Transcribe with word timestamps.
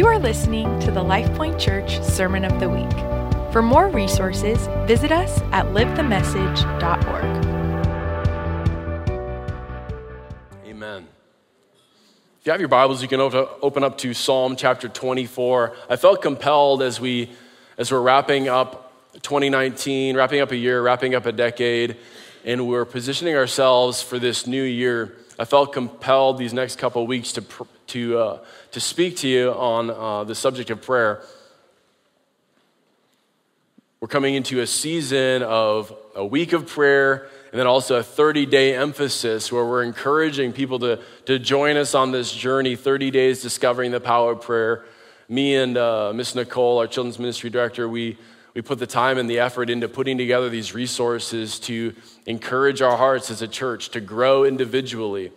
You 0.00 0.06
are 0.06 0.18
listening 0.18 0.80
to 0.80 0.90
the 0.90 1.04
LifePoint 1.04 1.60
Church 1.60 2.02
Sermon 2.02 2.46
of 2.46 2.58
the 2.58 2.70
Week. 2.70 2.90
For 3.52 3.60
more 3.60 3.90
resources, 3.90 4.66
visit 4.86 5.12
us 5.12 5.42
at 5.52 5.66
livethemessage.org. 5.66 7.44
Amen. 10.64 11.06
If 12.40 12.46
you 12.46 12.52
have 12.52 12.62
your 12.62 12.70
Bibles, 12.70 13.02
you 13.02 13.08
can 13.08 13.20
open 13.20 13.84
up 13.84 13.98
to 13.98 14.14
Psalm 14.14 14.56
chapter 14.56 14.88
24. 14.88 15.76
I 15.90 15.96
felt 15.96 16.22
compelled 16.22 16.80
as 16.80 16.98
we 16.98 17.30
as 17.76 17.92
we're 17.92 18.00
wrapping 18.00 18.48
up 18.48 18.94
2019, 19.20 20.16
wrapping 20.16 20.40
up 20.40 20.50
a 20.50 20.56
year, 20.56 20.80
wrapping 20.80 21.14
up 21.14 21.26
a 21.26 21.32
decade, 21.32 21.98
and 22.46 22.66
we're 22.66 22.86
positioning 22.86 23.36
ourselves 23.36 24.00
for 24.00 24.18
this 24.18 24.46
new 24.46 24.62
year. 24.62 25.14
I 25.40 25.46
felt 25.46 25.72
compelled 25.72 26.36
these 26.36 26.52
next 26.52 26.76
couple 26.76 27.06
weeks 27.06 27.32
to 27.32 27.44
to 27.86 28.18
uh, 28.18 28.38
to 28.72 28.78
speak 28.78 29.16
to 29.18 29.28
you 29.28 29.50
on 29.50 29.88
uh, 29.88 30.24
the 30.24 30.34
subject 30.34 30.68
of 30.68 30.82
prayer. 30.82 31.22
We're 34.00 34.08
coming 34.08 34.34
into 34.34 34.60
a 34.60 34.66
season 34.66 35.42
of 35.42 35.96
a 36.14 36.26
week 36.26 36.52
of 36.52 36.66
prayer 36.66 37.30
and 37.52 37.58
then 37.58 37.66
also 37.66 37.96
a 37.96 38.02
30 38.02 38.44
day 38.44 38.76
emphasis 38.76 39.50
where 39.50 39.64
we're 39.64 39.82
encouraging 39.82 40.52
people 40.52 40.78
to, 40.80 41.00
to 41.24 41.38
join 41.38 41.78
us 41.78 41.94
on 41.94 42.12
this 42.12 42.30
journey 42.30 42.76
30 42.76 43.10
days 43.10 43.40
discovering 43.40 43.92
the 43.92 44.00
power 44.00 44.32
of 44.32 44.42
prayer. 44.42 44.84
Me 45.26 45.54
and 45.54 45.78
uh, 45.78 46.12
Miss 46.14 46.34
Nicole, 46.34 46.76
our 46.80 46.86
children's 46.86 47.18
ministry 47.18 47.48
director, 47.48 47.88
we, 47.88 48.18
we 48.54 48.62
put 48.62 48.78
the 48.78 48.86
time 48.86 49.18
and 49.18 49.30
the 49.30 49.38
effort 49.38 49.70
into 49.70 49.88
putting 49.88 50.18
together 50.18 50.48
these 50.48 50.74
resources 50.74 51.58
to 51.60 51.94
encourage 52.26 52.82
our 52.82 52.96
hearts 52.96 53.30
as 53.30 53.42
a 53.42 53.48
church 53.48 53.90
to 53.90 54.00
grow 54.00 54.44
individually 54.44 55.32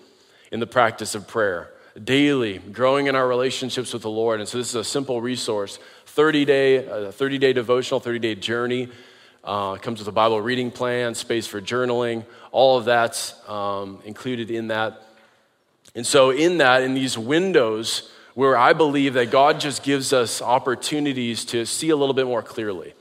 in 0.51 0.59
the 0.59 0.67
practice 0.67 1.15
of 1.15 1.27
prayer 1.27 1.69
daily, 2.01 2.57
growing 2.57 3.05
in 3.07 3.15
our 3.15 3.27
relationships 3.27 3.93
with 3.93 4.01
the 4.01 4.09
Lord. 4.09 4.39
And 4.39 4.49
so 4.49 4.57
this 4.57 4.69
is 4.69 4.75
a 4.75 4.83
simple 4.83 5.21
resource 5.21 5.77
30 6.07 6.45
day, 6.45 6.87
uh, 6.87 7.11
30 7.11 7.37
day 7.37 7.53
devotional, 7.53 7.99
30 7.99 8.19
day 8.19 8.35
journey. 8.35 8.89
Uh, 9.43 9.75
comes 9.75 9.99
with 9.99 10.07
a 10.07 10.11
Bible 10.11 10.41
reading 10.41 10.71
plan, 10.71 11.13
space 11.13 11.45
for 11.45 11.61
journaling. 11.61 12.25
All 12.51 12.77
of 12.77 12.85
that's 12.85 13.35
um, 13.49 13.99
included 14.05 14.49
in 14.49 14.69
that. 14.69 15.01
And 15.95 16.07
so, 16.07 16.29
in 16.29 16.59
that, 16.59 16.81
in 16.81 16.93
these 16.93 17.17
windows 17.17 18.09
where 18.35 18.57
I 18.57 18.73
believe 18.73 19.13
that 19.15 19.31
God 19.31 19.59
just 19.59 19.83
gives 19.83 20.13
us 20.13 20.41
opportunities 20.41 21.45
to 21.45 21.65
see 21.65 21.89
a 21.89 21.95
little 21.95 22.15
bit 22.15 22.25
more 22.25 22.41
clearly. 22.41 22.93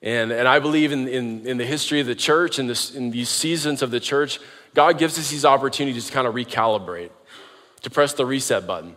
And, 0.00 0.30
and 0.30 0.46
I 0.46 0.60
believe 0.60 0.92
in, 0.92 1.08
in, 1.08 1.46
in 1.46 1.56
the 1.58 1.66
history 1.66 2.00
of 2.00 2.06
the 2.06 2.14
church, 2.14 2.58
in, 2.58 2.66
this, 2.68 2.94
in 2.94 3.10
these 3.10 3.28
seasons 3.28 3.82
of 3.82 3.90
the 3.90 4.00
church, 4.00 4.38
God 4.74 4.98
gives 4.98 5.18
us 5.18 5.30
these 5.30 5.44
opportunities 5.44 6.06
to 6.06 6.12
kind 6.12 6.26
of 6.26 6.34
recalibrate 6.34 7.10
to 7.82 7.90
press 7.90 8.12
the 8.12 8.26
reset 8.26 8.66
button. 8.66 8.94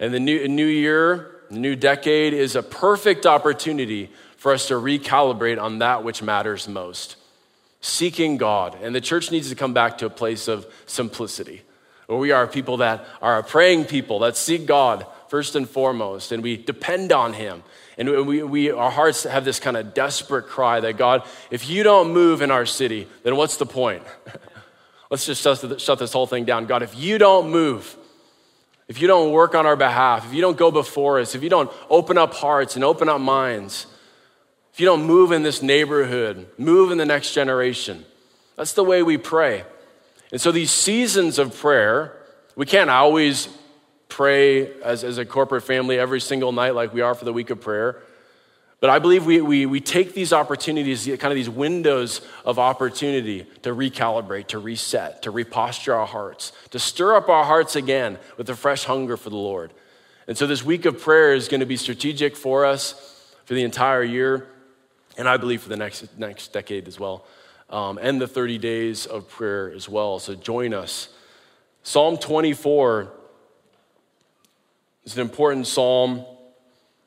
And 0.00 0.12
the 0.12 0.20
new, 0.20 0.46
new 0.48 0.66
year, 0.66 1.42
the 1.50 1.58
new 1.58 1.76
decade 1.76 2.32
is 2.32 2.56
a 2.56 2.62
perfect 2.62 3.26
opportunity 3.26 4.10
for 4.36 4.52
us 4.52 4.68
to 4.68 4.74
recalibrate 4.74 5.60
on 5.60 5.78
that 5.78 6.04
which 6.04 6.22
matters 6.22 6.68
most 6.68 7.16
seeking 7.80 8.38
God. 8.38 8.78
And 8.82 8.94
the 8.94 9.00
church 9.00 9.30
needs 9.30 9.50
to 9.50 9.54
come 9.54 9.74
back 9.74 9.98
to 9.98 10.06
a 10.06 10.10
place 10.10 10.48
of 10.48 10.66
simplicity, 10.86 11.62
where 12.06 12.18
we 12.18 12.32
are 12.32 12.46
people 12.46 12.78
that 12.78 13.04
are 13.20 13.38
a 13.38 13.42
praying 13.42 13.84
people 13.84 14.20
that 14.20 14.38
seek 14.38 14.64
God 14.64 15.06
first 15.28 15.56
and 15.56 15.68
foremost, 15.68 16.32
and 16.32 16.42
we 16.42 16.56
depend 16.56 17.12
on 17.12 17.32
Him. 17.32 17.62
And 17.96 18.26
we, 18.26 18.42
we, 18.42 18.70
our 18.70 18.90
hearts 18.90 19.24
have 19.24 19.44
this 19.44 19.60
kind 19.60 19.76
of 19.76 19.94
desperate 19.94 20.46
cry 20.46 20.80
that 20.80 20.96
God, 20.96 21.22
if 21.50 21.68
you 21.68 21.82
don't 21.82 22.12
move 22.12 22.42
in 22.42 22.50
our 22.50 22.66
city, 22.66 23.06
then 23.22 23.36
what's 23.36 23.56
the 23.56 23.66
point? 23.66 24.02
Let's 25.10 25.26
just 25.26 25.42
shut 25.42 25.98
this 25.98 26.12
whole 26.12 26.26
thing 26.26 26.44
down. 26.44 26.66
God, 26.66 26.82
if 26.82 26.98
you 26.98 27.18
don't 27.18 27.50
move, 27.50 27.96
if 28.88 29.00
you 29.00 29.06
don't 29.06 29.32
work 29.32 29.54
on 29.54 29.64
our 29.64 29.76
behalf, 29.76 30.26
if 30.26 30.34
you 30.34 30.40
don't 30.40 30.56
go 30.56 30.70
before 30.70 31.20
us, 31.20 31.34
if 31.34 31.42
you 31.42 31.48
don't 31.48 31.70
open 31.88 32.18
up 32.18 32.34
hearts 32.34 32.74
and 32.74 32.84
open 32.84 33.08
up 33.08 33.20
minds, 33.20 33.86
if 34.72 34.80
you 34.80 34.86
don't 34.86 35.04
move 35.04 35.30
in 35.30 35.44
this 35.44 35.62
neighborhood, 35.62 36.48
move 36.58 36.90
in 36.90 36.98
the 36.98 37.06
next 37.06 37.32
generation, 37.32 38.04
that's 38.56 38.72
the 38.72 38.82
way 38.82 39.02
we 39.02 39.16
pray. 39.16 39.64
And 40.32 40.40
so 40.40 40.50
these 40.50 40.72
seasons 40.72 41.38
of 41.38 41.56
prayer, 41.56 42.16
we 42.56 42.66
can't 42.66 42.90
always 42.90 43.48
pray 44.08 44.80
as, 44.82 45.04
as 45.04 45.18
a 45.18 45.24
corporate 45.24 45.64
family 45.64 45.98
every 45.98 46.20
single 46.20 46.52
night 46.52 46.74
like 46.74 46.92
we 46.92 47.00
are 47.00 47.14
for 47.14 47.24
the 47.24 47.32
week 47.32 47.50
of 47.50 47.60
prayer. 47.60 48.02
But 48.80 48.90
I 48.90 48.98
believe 48.98 49.24
we, 49.24 49.40
we, 49.40 49.64
we 49.64 49.80
take 49.80 50.12
these 50.12 50.32
opportunities, 50.32 51.06
kind 51.06 51.32
of 51.32 51.36
these 51.36 51.48
windows 51.48 52.20
of 52.44 52.58
opportunity 52.58 53.46
to 53.62 53.74
recalibrate, 53.74 54.48
to 54.48 54.58
reset, 54.58 55.22
to 55.22 55.30
reposture 55.30 55.94
our 55.94 56.06
hearts, 56.06 56.52
to 56.70 56.78
stir 56.78 57.16
up 57.16 57.30
our 57.30 57.44
hearts 57.44 57.76
again 57.76 58.18
with 58.36 58.50
a 58.50 58.54
fresh 58.54 58.84
hunger 58.84 59.16
for 59.16 59.30
the 59.30 59.36
Lord. 59.36 59.72
And 60.28 60.36
so 60.36 60.46
this 60.46 60.62
week 60.62 60.84
of 60.84 61.00
prayer 61.00 61.32
is 61.32 61.48
going 61.48 61.60
to 61.60 61.66
be 61.66 61.78
strategic 61.78 62.36
for 62.36 62.66
us 62.66 63.34
for 63.46 63.54
the 63.54 63.62
entire 63.62 64.02
year, 64.02 64.48
and 65.16 65.28
I 65.28 65.38
believe 65.38 65.62
for 65.62 65.68
the 65.70 65.76
next, 65.76 66.18
next 66.18 66.52
decade 66.52 66.86
as 66.86 67.00
well, 67.00 67.24
um, 67.70 67.98
and 68.02 68.20
the 68.20 68.28
30 68.28 68.58
days 68.58 69.06
of 69.06 69.28
prayer 69.30 69.72
as 69.72 69.88
well. 69.88 70.18
So 70.18 70.34
join 70.34 70.74
us. 70.74 71.08
Psalm 71.82 72.18
24 72.18 73.10
is 75.04 75.14
an 75.16 75.20
important 75.20 75.66
psalm. 75.66 76.24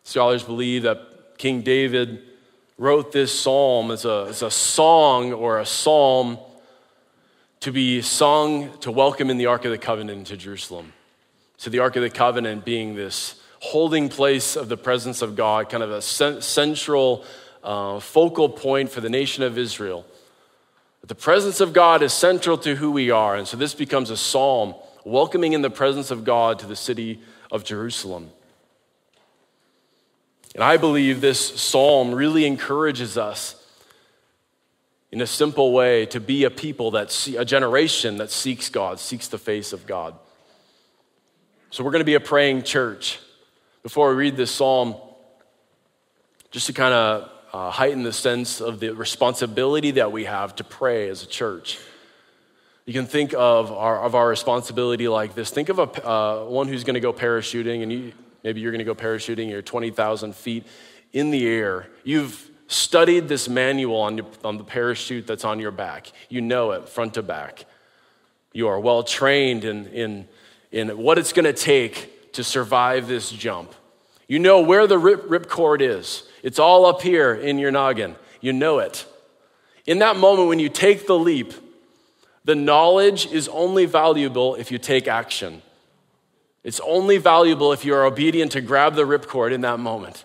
Scholars 0.03 0.43
believe 0.43 0.83
that 0.83 1.37
King 1.37 1.61
David 1.61 2.21
wrote 2.77 3.11
this 3.11 3.37
psalm 3.37 3.91
as 3.91 4.05
a, 4.05 4.27
as 4.29 4.43
a 4.43 4.51
song 4.51 5.33
or 5.33 5.59
a 5.59 5.65
psalm 5.65 6.37
to 7.61 7.71
be 7.71 8.01
sung 8.01 8.77
to 8.79 8.91
welcome 8.91 9.31
in 9.31 9.37
the 9.37 9.47
Ark 9.47 9.65
of 9.65 9.71
the 9.71 9.79
Covenant 9.79 10.19
into 10.19 10.37
Jerusalem. 10.37 10.93
So, 11.57 11.71
the 11.71 11.79
Ark 11.79 11.95
of 11.95 12.03
the 12.03 12.11
Covenant 12.11 12.63
being 12.63 12.95
this 12.95 13.41
holding 13.59 14.09
place 14.09 14.55
of 14.55 14.69
the 14.69 14.77
presence 14.77 15.23
of 15.23 15.35
God, 15.35 15.69
kind 15.69 15.81
of 15.81 15.89
a 15.89 16.01
central 16.01 17.25
uh, 17.63 17.99
focal 17.99 18.47
point 18.47 18.91
for 18.91 19.01
the 19.01 19.09
nation 19.09 19.43
of 19.43 19.57
Israel. 19.57 20.05
But 21.01 21.09
the 21.09 21.15
presence 21.15 21.59
of 21.59 21.73
God 21.73 22.03
is 22.03 22.13
central 22.13 22.59
to 22.59 22.75
who 22.75 22.91
we 22.91 23.09
are. 23.09 23.35
And 23.35 23.47
so, 23.47 23.57
this 23.57 23.73
becomes 23.73 24.11
a 24.11 24.17
psalm 24.17 24.75
welcoming 25.03 25.53
in 25.53 25.63
the 25.63 25.71
presence 25.71 26.11
of 26.11 26.23
God 26.23 26.59
to 26.59 26.67
the 26.67 26.75
city 26.75 27.21
of 27.51 27.63
Jerusalem. 27.63 28.31
And 30.55 30.63
I 30.63 30.77
believe 30.77 31.21
this 31.21 31.39
psalm 31.39 32.13
really 32.13 32.45
encourages 32.45 33.17
us 33.17 33.63
in 35.11 35.21
a 35.21 35.27
simple 35.27 35.71
way 35.71 36.05
to 36.07 36.19
be 36.19 36.43
a 36.43 36.49
people 36.49 36.91
that 36.91 37.11
see, 37.11 37.37
a 37.37 37.45
generation 37.45 38.17
that 38.17 38.31
seeks 38.31 38.69
God, 38.69 38.99
seeks 38.99 39.27
the 39.27 39.37
face 39.37 39.71
of 39.71 39.85
God. 39.85 40.15
So 41.69 41.83
we're 41.83 41.91
going 41.91 42.01
to 42.01 42.05
be 42.05 42.15
a 42.15 42.19
praying 42.19 42.63
church. 42.63 43.19
Before 43.83 44.09
we 44.09 44.15
read 44.15 44.35
this 44.35 44.51
psalm, 44.51 44.95
just 46.51 46.67
to 46.67 46.73
kind 46.73 46.93
of 46.93 47.29
uh, 47.53 47.69
heighten 47.69 48.03
the 48.03 48.13
sense 48.13 48.59
of 48.59 48.79
the 48.79 48.95
responsibility 48.95 49.91
that 49.91 50.11
we 50.11 50.25
have 50.25 50.55
to 50.55 50.63
pray 50.63 51.09
as 51.09 51.23
a 51.23 51.27
church. 51.27 51.79
You 52.87 52.93
can 52.93 53.05
think 53.05 53.35
of 53.35 53.71
our, 53.71 54.01
of 54.01 54.15
our 54.15 54.27
responsibility 54.27 55.07
like 55.07 55.35
this. 55.35 55.51
Think 55.51 55.69
of 55.69 55.77
a, 55.77 56.07
uh, 56.07 56.45
one 56.45 56.67
who's 56.67 56.83
going 56.83 56.95
to 56.95 56.99
go 56.99 57.13
parachuting, 57.13 57.83
and 57.83 57.93
you, 57.93 58.13
Maybe 58.47 58.61
you're 58.61 58.71
going 58.71 58.79
to 58.79 58.85
go 58.85 58.95
parachuting, 58.95 59.49
you're 59.49 59.61
20,000 59.61 60.33
feet 60.33 60.65
in 61.11 61.31
the 61.31 61.45
air. 61.45 61.87
You've 62.05 62.49
studied 62.67 63.27
this 63.27 63.49
manual 63.49 63.97
on, 63.97 64.17
your, 64.17 64.27
on 64.41 64.57
the 64.57 64.63
parachute 64.63 65.27
that's 65.27 65.43
on 65.43 65.59
your 65.59 65.71
back. 65.71 66.13
You 66.29 66.39
know 66.39 66.71
it 66.71 66.87
front 66.87 67.15
to 67.15 67.21
back. 67.21 67.65
You 68.53 68.69
are 68.69 68.79
well 68.79 69.03
trained 69.03 69.65
in, 69.65 69.87
in, 69.87 70.27
in 70.71 70.97
what 70.97 71.17
it's 71.17 71.33
going 71.33 71.43
to 71.43 71.51
take 71.51 72.31
to 72.31 72.43
survive 72.43 73.09
this 73.09 73.31
jump. 73.31 73.75
You 74.29 74.39
know 74.39 74.61
where 74.61 74.87
the 74.87 74.97
rip, 74.97 75.29
rip 75.29 75.49
cord 75.49 75.81
is. 75.81 76.23
It's 76.41 76.57
all 76.57 76.85
up 76.85 77.01
here 77.01 77.33
in 77.33 77.59
your 77.59 77.71
noggin. 77.71 78.15
You 78.39 78.53
know 78.53 78.79
it. 78.79 79.05
In 79.85 79.99
that 79.99 80.15
moment 80.15 80.47
when 80.47 80.59
you 80.59 80.69
take 80.69 81.05
the 81.05 81.17
leap, 81.17 81.53
the 82.47 82.55
knowledge 82.55 83.25
is 83.25 83.49
only 83.49 83.83
valuable 83.83 84.55
if 84.55 84.71
you 84.71 84.77
take 84.77 85.05
action. 85.09 85.61
It's 86.63 86.79
only 86.79 87.17
valuable 87.17 87.73
if 87.73 87.83
you 87.83 87.93
are 87.93 88.05
obedient 88.05 88.53
to 88.53 88.61
grab 88.61 88.95
the 88.95 89.03
ripcord 89.03 89.51
in 89.51 89.59
that 89.61 89.79
moment. 89.79 90.23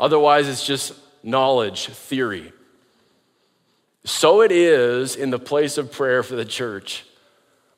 Otherwise, 0.00 0.48
it's 0.48 0.64
just 0.64 0.94
knowledge, 1.22 1.88
theory. 1.88 2.54
So 4.06 4.40
it 4.40 4.50
is 4.50 5.14
in 5.14 5.28
the 5.28 5.38
place 5.38 5.76
of 5.76 5.92
prayer 5.92 6.22
for 6.22 6.36
the 6.36 6.44
church. 6.46 7.04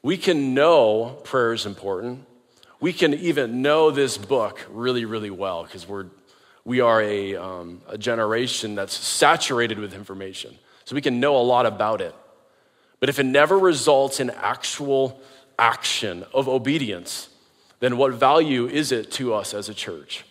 We 0.02 0.16
can 0.16 0.54
know 0.54 1.18
prayer 1.24 1.52
is 1.52 1.66
important. 1.66 2.26
We 2.78 2.92
can 2.92 3.12
even 3.12 3.60
know 3.60 3.90
this 3.90 4.16
book 4.16 4.64
really, 4.70 5.04
really 5.04 5.30
well 5.30 5.64
because 5.64 5.88
we're 5.88 6.06
we 6.64 6.80
are 6.80 7.02
a, 7.02 7.34
um, 7.34 7.80
a 7.88 7.98
generation 7.98 8.76
that's 8.76 8.94
saturated 8.94 9.80
with 9.80 9.94
information. 9.94 10.56
So 10.84 10.94
we 10.94 11.00
can 11.00 11.18
know 11.18 11.36
a 11.36 11.42
lot 11.42 11.66
about 11.66 12.00
it. 12.00 12.14
But 13.00 13.08
if 13.08 13.18
it 13.18 13.24
never 13.24 13.58
results 13.58 14.20
in 14.20 14.30
actual 14.30 15.20
action 15.58 16.24
of 16.32 16.48
obedience, 16.48 17.28
then 17.80 17.96
what 17.96 18.12
value 18.12 18.66
is 18.66 18.92
it 18.92 19.10
to 19.12 19.34
us 19.34 19.54
as 19.54 19.68
a 19.68 19.74
church? 19.74 20.24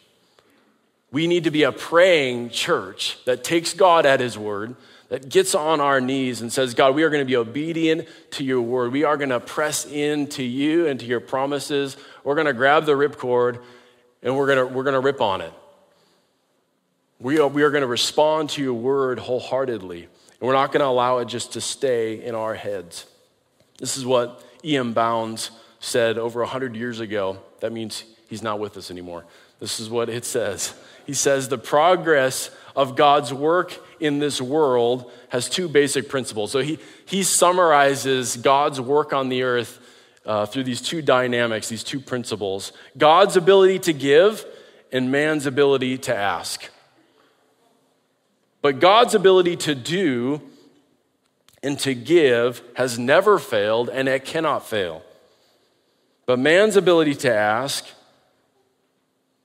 We 1.12 1.26
need 1.26 1.46
to 1.46 1.52
be 1.52 1.64
a 1.64 1.72
praying 1.72 2.52
church 2.52 3.18
that 3.26 3.44
takes 3.44 3.74
God 3.74 4.06
at 4.06 4.20
His 4.20 4.38
word, 4.38 4.76
that 5.10 5.28
gets 5.30 5.56
on 5.56 5.82
our 5.82 6.00
knees 6.00 6.42
and 6.42 6.54
says, 6.54 6.76
God, 6.76 6.94
we 6.94 7.02
are 7.02 7.10
going 7.10 7.22
to 7.22 7.26
be 7.26 7.36
obedient 7.36 8.08
to 8.32 8.44
your 8.44 8.62
word. 8.62 8.92
We 8.92 9.04
are 9.04 9.18
going 9.18 9.32
to 9.32 9.40
press 9.40 9.86
into 9.86 10.44
you 10.44 10.86
and 10.88 11.00
to 11.00 11.06
your 11.08 11.20
promises. 11.20 11.98
We're 12.24 12.36
going 12.36 12.46
to 12.46 12.54
grab 12.54 12.86
the 12.86 12.92
ripcord 12.92 13.60
and 14.22 14.38
we're 14.38 14.46
going 14.46 14.68
to, 14.68 14.74
we're 14.74 14.84
gonna 14.84 15.00
rip 15.00 15.22
on 15.22 15.42
it. 15.42 15.54
We 17.20 17.40
are, 17.40 17.48
we 17.48 17.64
are 17.64 17.72
going 17.72 17.82
to 17.82 17.88
respond 17.88 18.52
to 18.52 18.62
your 18.62 18.76
word 18.76 19.20
wholeheartedly, 19.20 20.08
and 20.40 20.48
we're 20.48 20.54
not 20.54 20.72
going 20.72 20.82
to 20.82 20.88
allow 20.88 21.18
it 21.20 21.26
just 21.26 21.54
to 21.54 21.62
stay 21.62 22.24
in 22.24 22.36
our 22.36 22.56
heads. 22.56 23.06
This 23.78 23.98
is 23.98 24.06
what 24.06 24.44
E.M. 24.64 24.94
Bounds 24.94 25.52
said 25.80 26.18
over 26.18 26.42
100 26.42 26.76
years 26.76 27.00
ago. 27.00 27.40
That 27.60 27.72
means 27.72 28.04
he's 28.28 28.44
not 28.44 28.60
with 28.60 28.78
us 28.78 28.92
anymore. 28.92 29.26
This 29.60 29.80
is 29.80 29.90
what 29.90 30.10
it 30.10 30.26
says. 30.26 30.74
He 31.06 31.14
says, 31.14 31.50
The 31.50 31.58
progress 31.58 32.52
of 32.76 32.96
God's 32.96 33.34
work 33.34 33.78
in 34.00 34.20
this 34.20 34.42
world 34.42 35.12
has 35.30 35.50
two 35.50 35.68
basic 35.68 36.08
principles. 36.08 36.52
So 36.52 36.60
he, 36.60 36.80
he 37.06 37.24
summarizes 37.24 38.38
God's 38.38 38.80
work 38.80 39.12
on 39.12 39.30
the 39.30 39.44
earth 39.44 39.80
uh, 40.26 40.46
through 40.46 40.64
these 40.64 40.82
two 40.82 41.02
dynamics, 41.02 41.70
these 41.70 41.84
two 41.84 42.00
principles 42.00 42.72
God's 42.98 43.36
ability 43.36 43.80
to 43.80 43.94
give 43.94 44.46
and 44.92 45.12
man's 45.12 45.46
ability 45.46 45.98
to 46.00 46.16
ask. 46.16 46.70
But 48.62 48.80
God's 48.80 49.16
ability 49.16 49.56
to 49.58 49.76
do 49.76 50.42
and 51.64 51.80
to 51.80 51.94
give 51.94 52.62
has 52.76 53.00
never 53.00 53.40
failed 53.40 53.90
and 53.90 54.08
it 54.08 54.26
cannot 54.26 54.68
fail. 54.68 55.04
But 56.26 56.40
man's 56.40 56.76
ability 56.76 57.16
to 57.16 57.34
ask 57.34 57.86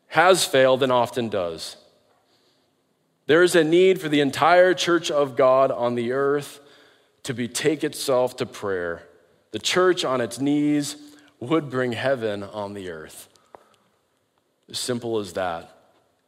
has 0.08 0.44
failed 0.44 0.82
and 0.82 0.92
often 0.92 1.28
does. 1.28 1.76
There 3.26 3.42
is 3.42 3.56
a 3.56 3.64
need 3.64 4.00
for 4.00 4.08
the 4.08 4.20
entire 4.20 4.74
church 4.74 5.10
of 5.10 5.34
God 5.34 5.70
on 5.70 5.94
the 5.94 6.12
earth 6.12 6.60
to 7.22 7.32
betake 7.32 7.82
itself 7.82 8.36
to 8.36 8.46
prayer. 8.46 9.02
The 9.52 9.58
church 9.58 10.04
on 10.04 10.20
its 10.20 10.38
knees 10.38 10.96
would 11.40 11.70
bring 11.70 11.92
heaven 11.92 12.42
on 12.42 12.74
the 12.74 12.90
earth. 12.90 13.28
As 14.68 14.78
simple 14.78 15.18
as 15.18 15.32
that. 15.34 15.73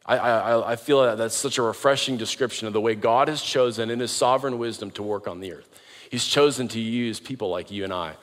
I, 0.07 0.17
I, 0.17 0.71
I 0.71 0.75
feel 0.77 1.03
that 1.03 1.17
that's 1.17 1.35
such 1.35 1.57
a 1.57 1.61
refreshing 1.61 2.17
description 2.17 2.67
of 2.67 2.73
the 2.73 2.79
way 2.79 2.95
God 2.95 3.27
has 3.27 3.41
chosen 3.41 3.89
in 3.89 3.99
his 3.99 4.11
sovereign 4.11 4.57
wisdom 4.57 4.89
to 4.91 5.03
work 5.03 5.27
on 5.27 5.41
the 5.41 5.51
earth. 5.51 5.69
He's 6.09 6.25
chosen 6.25 6.69
to 6.69 6.79
use 6.79 7.19
people 7.19 7.49
like 7.49 7.71
you 7.71 7.83
and 7.83 7.91
I. 7.91 8.13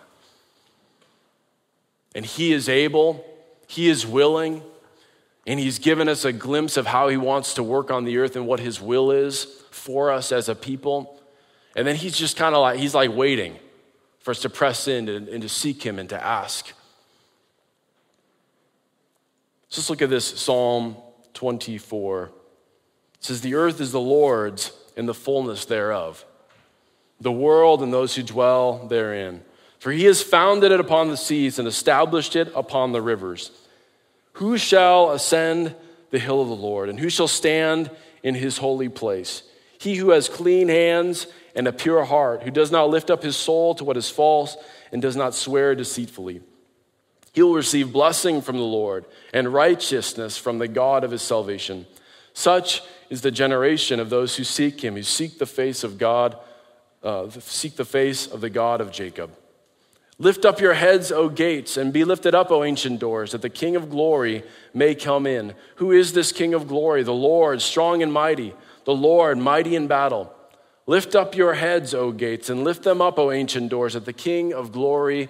And 2.14 2.24
he 2.24 2.52
is 2.52 2.68
able, 2.68 3.24
he 3.66 3.88
is 3.88 4.06
willing, 4.06 4.62
and 5.46 5.60
he's 5.60 5.78
given 5.78 6.08
us 6.08 6.24
a 6.24 6.32
glimpse 6.32 6.78
of 6.78 6.86
how 6.86 7.08
he 7.08 7.18
wants 7.18 7.54
to 7.54 7.62
work 7.62 7.90
on 7.90 8.04
the 8.04 8.16
earth 8.16 8.34
and 8.36 8.46
what 8.46 8.60
his 8.60 8.80
will 8.80 9.10
is 9.10 9.44
for 9.70 10.10
us 10.10 10.32
as 10.32 10.48
a 10.48 10.54
people. 10.54 11.20
And 11.76 11.86
then 11.86 11.96
he's 11.96 12.16
just 12.16 12.36
kind 12.36 12.54
of 12.54 12.62
like, 12.62 12.78
he's 12.78 12.94
like 12.94 13.14
waiting 13.14 13.58
for 14.20 14.30
us 14.30 14.40
to 14.40 14.48
press 14.48 14.88
in 14.88 15.08
and, 15.08 15.28
and 15.28 15.42
to 15.42 15.48
seek 15.50 15.82
him 15.82 15.98
and 15.98 16.08
to 16.08 16.24
ask. 16.24 16.68
So 19.68 19.80
let's 19.80 19.90
look 19.90 20.00
at 20.00 20.08
this 20.08 20.24
Psalm 20.24 20.96
24. 21.34 22.24
It 22.24 22.32
says, 23.20 23.40
The 23.40 23.54
earth 23.54 23.80
is 23.80 23.92
the 23.92 24.00
Lord's 24.00 24.72
and 24.96 25.08
the 25.08 25.14
fullness 25.14 25.64
thereof, 25.64 26.24
the 27.20 27.32
world 27.32 27.82
and 27.82 27.92
those 27.92 28.14
who 28.14 28.22
dwell 28.22 28.86
therein. 28.86 29.42
For 29.78 29.92
he 29.92 30.04
has 30.04 30.22
founded 30.22 30.72
it 30.72 30.80
upon 30.80 31.08
the 31.08 31.16
seas 31.16 31.58
and 31.58 31.68
established 31.68 32.36
it 32.36 32.50
upon 32.54 32.92
the 32.92 33.02
rivers. 33.02 33.50
Who 34.34 34.56
shall 34.56 35.10
ascend 35.10 35.74
the 36.10 36.18
hill 36.18 36.40
of 36.40 36.48
the 36.48 36.54
Lord, 36.54 36.88
and 36.88 36.98
who 36.98 37.10
shall 37.10 37.28
stand 37.28 37.90
in 38.22 38.34
his 38.34 38.58
holy 38.58 38.88
place? 38.88 39.42
He 39.78 39.96
who 39.96 40.10
has 40.10 40.28
clean 40.28 40.68
hands 40.68 41.26
and 41.54 41.68
a 41.68 41.72
pure 41.72 42.04
heart, 42.04 42.42
who 42.42 42.50
does 42.50 42.70
not 42.70 42.88
lift 42.88 43.10
up 43.10 43.22
his 43.22 43.36
soul 43.36 43.74
to 43.74 43.84
what 43.84 43.96
is 43.96 44.08
false 44.08 44.56
and 44.90 45.02
does 45.02 45.16
not 45.16 45.34
swear 45.34 45.74
deceitfully. 45.74 46.40
He 47.34 47.42
will 47.42 47.54
receive 47.54 47.92
blessing 47.92 48.40
from 48.40 48.56
the 48.56 48.62
Lord 48.62 49.04
and 49.32 49.52
righteousness 49.52 50.38
from 50.38 50.58
the 50.58 50.68
God 50.68 51.02
of 51.02 51.10
his 51.10 51.20
salvation. 51.20 51.84
Such 52.32 52.80
is 53.10 53.22
the 53.22 53.32
generation 53.32 53.98
of 53.98 54.08
those 54.08 54.36
who 54.36 54.44
seek 54.44 54.82
him, 54.82 54.94
who 54.94 55.02
seek 55.02 55.38
the 55.38 55.44
face 55.44 55.82
of 55.82 55.98
God, 55.98 56.38
uh, 57.02 57.28
seek 57.30 57.74
the 57.74 57.84
face 57.84 58.28
of 58.28 58.40
the 58.40 58.50
God 58.50 58.80
of 58.80 58.92
Jacob. 58.92 59.32
Lift 60.18 60.44
up 60.44 60.60
your 60.60 60.74
heads, 60.74 61.10
O 61.10 61.28
gates, 61.28 61.76
and 61.76 61.92
be 61.92 62.04
lifted 62.04 62.36
up, 62.36 62.52
O 62.52 62.62
ancient 62.62 63.00
doors, 63.00 63.32
that 63.32 63.42
the 63.42 63.50
King 63.50 63.74
of 63.74 63.90
glory 63.90 64.44
may 64.72 64.94
come 64.94 65.26
in. 65.26 65.54
Who 65.76 65.90
is 65.90 66.12
this 66.12 66.30
King 66.30 66.54
of 66.54 66.68
glory? 66.68 67.02
The 67.02 67.12
Lord, 67.12 67.60
strong 67.60 68.00
and 68.00 68.12
mighty, 68.12 68.54
the 68.84 68.94
Lord, 68.94 69.38
mighty 69.38 69.74
in 69.74 69.88
battle. 69.88 70.32
Lift 70.86 71.16
up 71.16 71.34
your 71.34 71.54
heads, 71.54 71.94
O 71.94 72.12
gates, 72.12 72.48
and 72.48 72.62
lift 72.62 72.84
them 72.84 73.00
up, 73.00 73.18
O 73.18 73.32
ancient 73.32 73.70
doors, 73.70 73.94
that 73.94 74.04
the 74.04 74.12
King 74.12 74.52
of 74.52 74.70
glory 74.70 75.28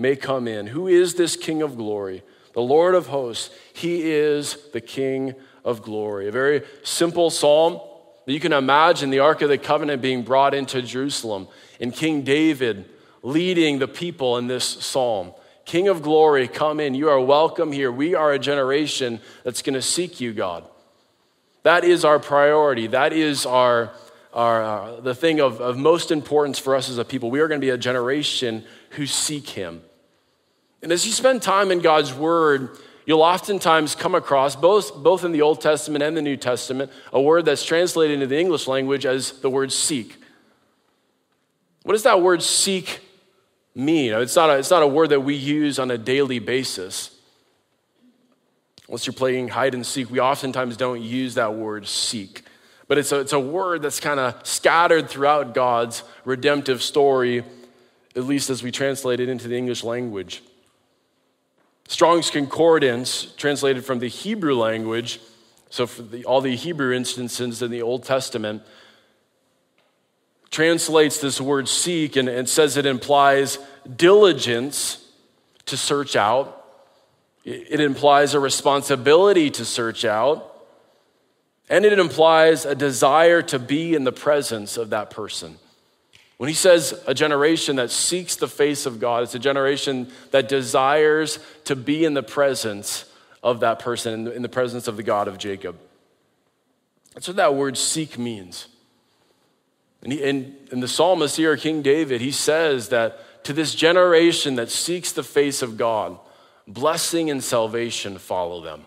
may 0.00 0.16
come 0.16 0.48
in. 0.48 0.66
Who 0.66 0.88
is 0.88 1.14
this 1.14 1.36
King 1.36 1.60
of 1.60 1.76
glory? 1.76 2.22
The 2.54 2.62
Lord 2.62 2.94
of 2.94 3.08
hosts. 3.08 3.54
He 3.74 4.10
is 4.10 4.56
the 4.72 4.80
King 4.80 5.34
of 5.62 5.82
glory. 5.82 6.26
A 6.26 6.32
very 6.32 6.62
simple 6.82 7.28
psalm. 7.28 7.80
You 8.24 8.40
can 8.40 8.54
imagine 8.54 9.10
the 9.10 9.18
Ark 9.18 9.42
of 9.42 9.50
the 9.50 9.58
Covenant 9.58 10.00
being 10.00 10.22
brought 10.22 10.54
into 10.54 10.80
Jerusalem 10.80 11.48
and 11.80 11.92
King 11.92 12.22
David 12.22 12.86
leading 13.22 13.78
the 13.78 13.88
people 13.88 14.38
in 14.38 14.46
this 14.46 14.64
psalm. 14.64 15.32
King 15.66 15.88
of 15.88 16.00
glory, 16.00 16.48
come 16.48 16.80
in. 16.80 16.94
You 16.94 17.10
are 17.10 17.20
welcome 17.20 17.70
here. 17.70 17.92
We 17.92 18.14
are 18.14 18.32
a 18.32 18.38
generation 18.38 19.20
that's 19.44 19.60
going 19.60 19.74
to 19.74 19.82
seek 19.82 20.18
you, 20.18 20.32
God. 20.32 20.64
That 21.62 21.84
is 21.84 22.06
our 22.06 22.18
priority. 22.18 22.86
That 22.86 23.12
is 23.12 23.44
our, 23.44 23.92
our 24.32 24.62
uh, 24.62 25.00
the 25.00 25.14
thing 25.14 25.40
of, 25.40 25.60
of 25.60 25.76
most 25.76 26.10
importance 26.10 26.58
for 26.58 26.74
us 26.74 26.88
as 26.88 26.96
a 26.96 27.04
people. 27.04 27.30
We 27.30 27.40
are 27.40 27.48
going 27.48 27.60
to 27.60 27.64
be 27.64 27.70
a 27.70 27.78
generation 27.78 28.64
who 28.90 29.06
seek 29.06 29.50
him. 29.50 29.82
And 30.82 30.92
as 30.92 31.06
you 31.06 31.12
spend 31.12 31.42
time 31.42 31.70
in 31.70 31.80
God's 31.80 32.14
word, 32.14 32.78
you'll 33.04 33.22
oftentimes 33.22 33.94
come 33.94 34.14
across, 34.14 34.56
both, 34.56 34.94
both 34.94 35.24
in 35.24 35.32
the 35.32 35.42
Old 35.42 35.60
Testament 35.60 36.02
and 36.02 36.16
the 36.16 36.22
New 36.22 36.36
Testament, 36.36 36.90
a 37.12 37.20
word 37.20 37.44
that's 37.44 37.64
translated 37.64 38.14
into 38.14 38.26
the 38.26 38.38
English 38.38 38.66
language 38.66 39.04
as 39.04 39.32
the 39.40 39.50
word 39.50 39.72
seek. 39.72 40.16
What 41.82 41.92
does 41.92 42.02
that 42.04 42.22
word 42.22 42.42
seek 42.42 43.00
mean? 43.74 44.12
It's 44.12 44.36
not 44.36 44.50
a, 44.50 44.58
it's 44.58 44.70
not 44.70 44.82
a 44.82 44.86
word 44.86 45.10
that 45.10 45.20
we 45.20 45.34
use 45.34 45.78
on 45.78 45.90
a 45.90 45.98
daily 45.98 46.38
basis. 46.38 47.16
Unless 48.88 49.06
you're 49.06 49.14
playing 49.14 49.48
hide 49.48 49.74
and 49.74 49.86
seek, 49.86 50.10
we 50.10 50.18
oftentimes 50.18 50.76
don't 50.76 51.00
use 51.00 51.34
that 51.34 51.54
word 51.54 51.86
seek. 51.86 52.42
But 52.88 52.98
it's 52.98 53.12
a, 53.12 53.20
it's 53.20 53.32
a 53.32 53.38
word 53.38 53.82
that's 53.82 54.00
kind 54.00 54.18
of 54.18 54.44
scattered 54.46 55.08
throughout 55.08 55.54
God's 55.54 56.02
redemptive 56.24 56.82
story, 56.82 57.44
at 58.16 58.24
least 58.24 58.50
as 58.50 58.64
we 58.64 58.72
translate 58.72 59.20
it 59.20 59.28
into 59.28 59.46
the 59.46 59.56
English 59.56 59.84
language. 59.84 60.42
Strong's 61.90 62.30
Concordance, 62.30 63.34
translated 63.36 63.84
from 63.84 63.98
the 63.98 64.06
Hebrew 64.06 64.54
language, 64.54 65.18
so 65.70 65.88
for 65.88 66.02
the, 66.02 66.24
all 66.24 66.40
the 66.40 66.54
Hebrew 66.54 66.94
instances 66.94 67.62
in 67.62 67.72
the 67.72 67.82
Old 67.82 68.04
Testament, 68.04 68.62
translates 70.52 71.18
this 71.18 71.40
word 71.40 71.68
seek 71.68 72.14
and, 72.14 72.28
and 72.28 72.48
says 72.48 72.76
it 72.76 72.86
implies 72.86 73.58
diligence 73.96 75.04
to 75.66 75.76
search 75.76 76.14
out. 76.14 76.64
It 77.44 77.80
implies 77.80 78.34
a 78.34 78.40
responsibility 78.40 79.50
to 79.50 79.64
search 79.64 80.04
out. 80.04 80.64
And 81.68 81.84
it 81.84 81.98
implies 81.98 82.64
a 82.64 82.76
desire 82.76 83.42
to 83.42 83.58
be 83.58 83.96
in 83.96 84.04
the 84.04 84.12
presence 84.12 84.76
of 84.76 84.90
that 84.90 85.10
person. 85.10 85.58
When 86.40 86.48
he 86.48 86.54
says 86.54 86.98
a 87.06 87.12
generation 87.12 87.76
that 87.76 87.90
seeks 87.90 88.36
the 88.36 88.48
face 88.48 88.86
of 88.86 88.98
God, 88.98 89.24
it's 89.24 89.34
a 89.34 89.38
generation 89.38 90.10
that 90.30 90.48
desires 90.48 91.38
to 91.66 91.76
be 91.76 92.02
in 92.02 92.14
the 92.14 92.22
presence 92.22 93.04
of 93.42 93.60
that 93.60 93.78
person, 93.78 94.26
in 94.26 94.40
the 94.40 94.48
presence 94.48 94.88
of 94.88 94.96
the 94.96 95.02
God 95.02 95.28
of 95.28 95.36
Jacob. 95.36 95.78
That's 97.12 97.28
what 97.28 97.36
that 97.36 97.56
word 97.56 97.76
seek 97.76 98.18
means. 98.18 98.68
And, 100.02 100.14
he, 100.14 100.24
and, 100.24 100.56
and 100.72 100.82
the 100.82 100.88
psalmist 100.88 101.36
here, 101.36 101.58
King 101.58 101.82
David, 101.82 102.22
he 102.22 102.30
says 102.30 102.88
that 102.88 103.44
to 103.44 103.52
this 103.52 103.74
generation 103.74 104.54
that 104.54 104.70
seeks 104.70 105.12
the 105.12 105.22
face 105.22 105.60
of 105.60 105.76
God, 105.76 106.18
blessing 106.66 107.28
and 107.28 107.44
salvation 107.44 108.16
follow 108.16 108.62
them. 108.62 108.86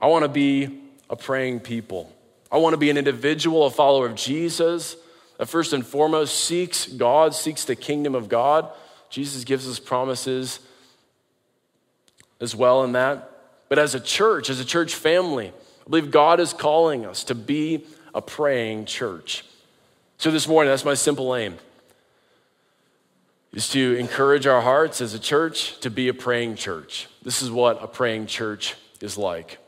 I 0.00 0.08
want 0.08 0.24
to 0.24 0.28
be 0.28 0.80
a 1.08 1.14
praying 1.14 1.60
people. 1.60 2.12
I 2.50 2.56
want 2.56 2.72
to 2.72 2.78
be 2.78 2.90
an 2.90 2.98
individual, 2.98 3.66
a 3.66 3.70
follower 3.70 4.06
of 4.06 4.16
Jesus 4.16 4.96
that 5.42 5.46
first 5.46 5.72
and 5.72 5.84
foremost 5.84 6.44
seeks 6.44 6.86
God, 6.86 7.34
seeks 7.34 7.64
the 7.64 7.74
kingdom 7.74 8.14
of 8.14 8.28
God. 8.28 8.70
Jesus 9.10 9.42
gives 9.42 9.68
us 9.68 9.80
promises 9.80 10.60
as 12.40 12.54
well 12.54 12.84
in 12.84 12.92
that. 12.92 13.28
But 13.68 13.80
as 13.80 13.96
a 13.96 13.98
church, 13.98 14.50
as 14.50 14.60
a 14.60 14.64
church 14.64 14.94
family, 14.94 15.48
I 15.48 15.90
believe 15.90 16.12
God 16.12 16.38
is 16.38 16.52
calling 16.52 17.04
us 17.04 17.24
to 17.24 17.34
be 17.34 17.84
a 18.14 18.22
praying 18.22 18.84
church. 18.84 19.44
So 20.16 20.30
this 20.30 20.46
morning, 20.46 20.70
that's 20.70 20.84
my 20.84 20.94
simple 20.94 21.34
aim 21.34 21.56
is 23.52 23.68
to 23.70 23.96
encourage 23.96 24.46
our 24.46 24.60
hearts 24.60 25.00
as 25.00 25.12
a 25.12 25.18
church 25.18 25.76
to 25.80 25.90
be 25.90 26.06
a 26.06 26.14
praying 26.14 26.54
church. 26.54 27.08
This 27.24 27.42
is 27.42 27.50
what 27.50 27.82
a 27.82 27.88
praying 27.88 28.26
church 28.26 28.76
is 29.00 29.18
like. 29.18 29.58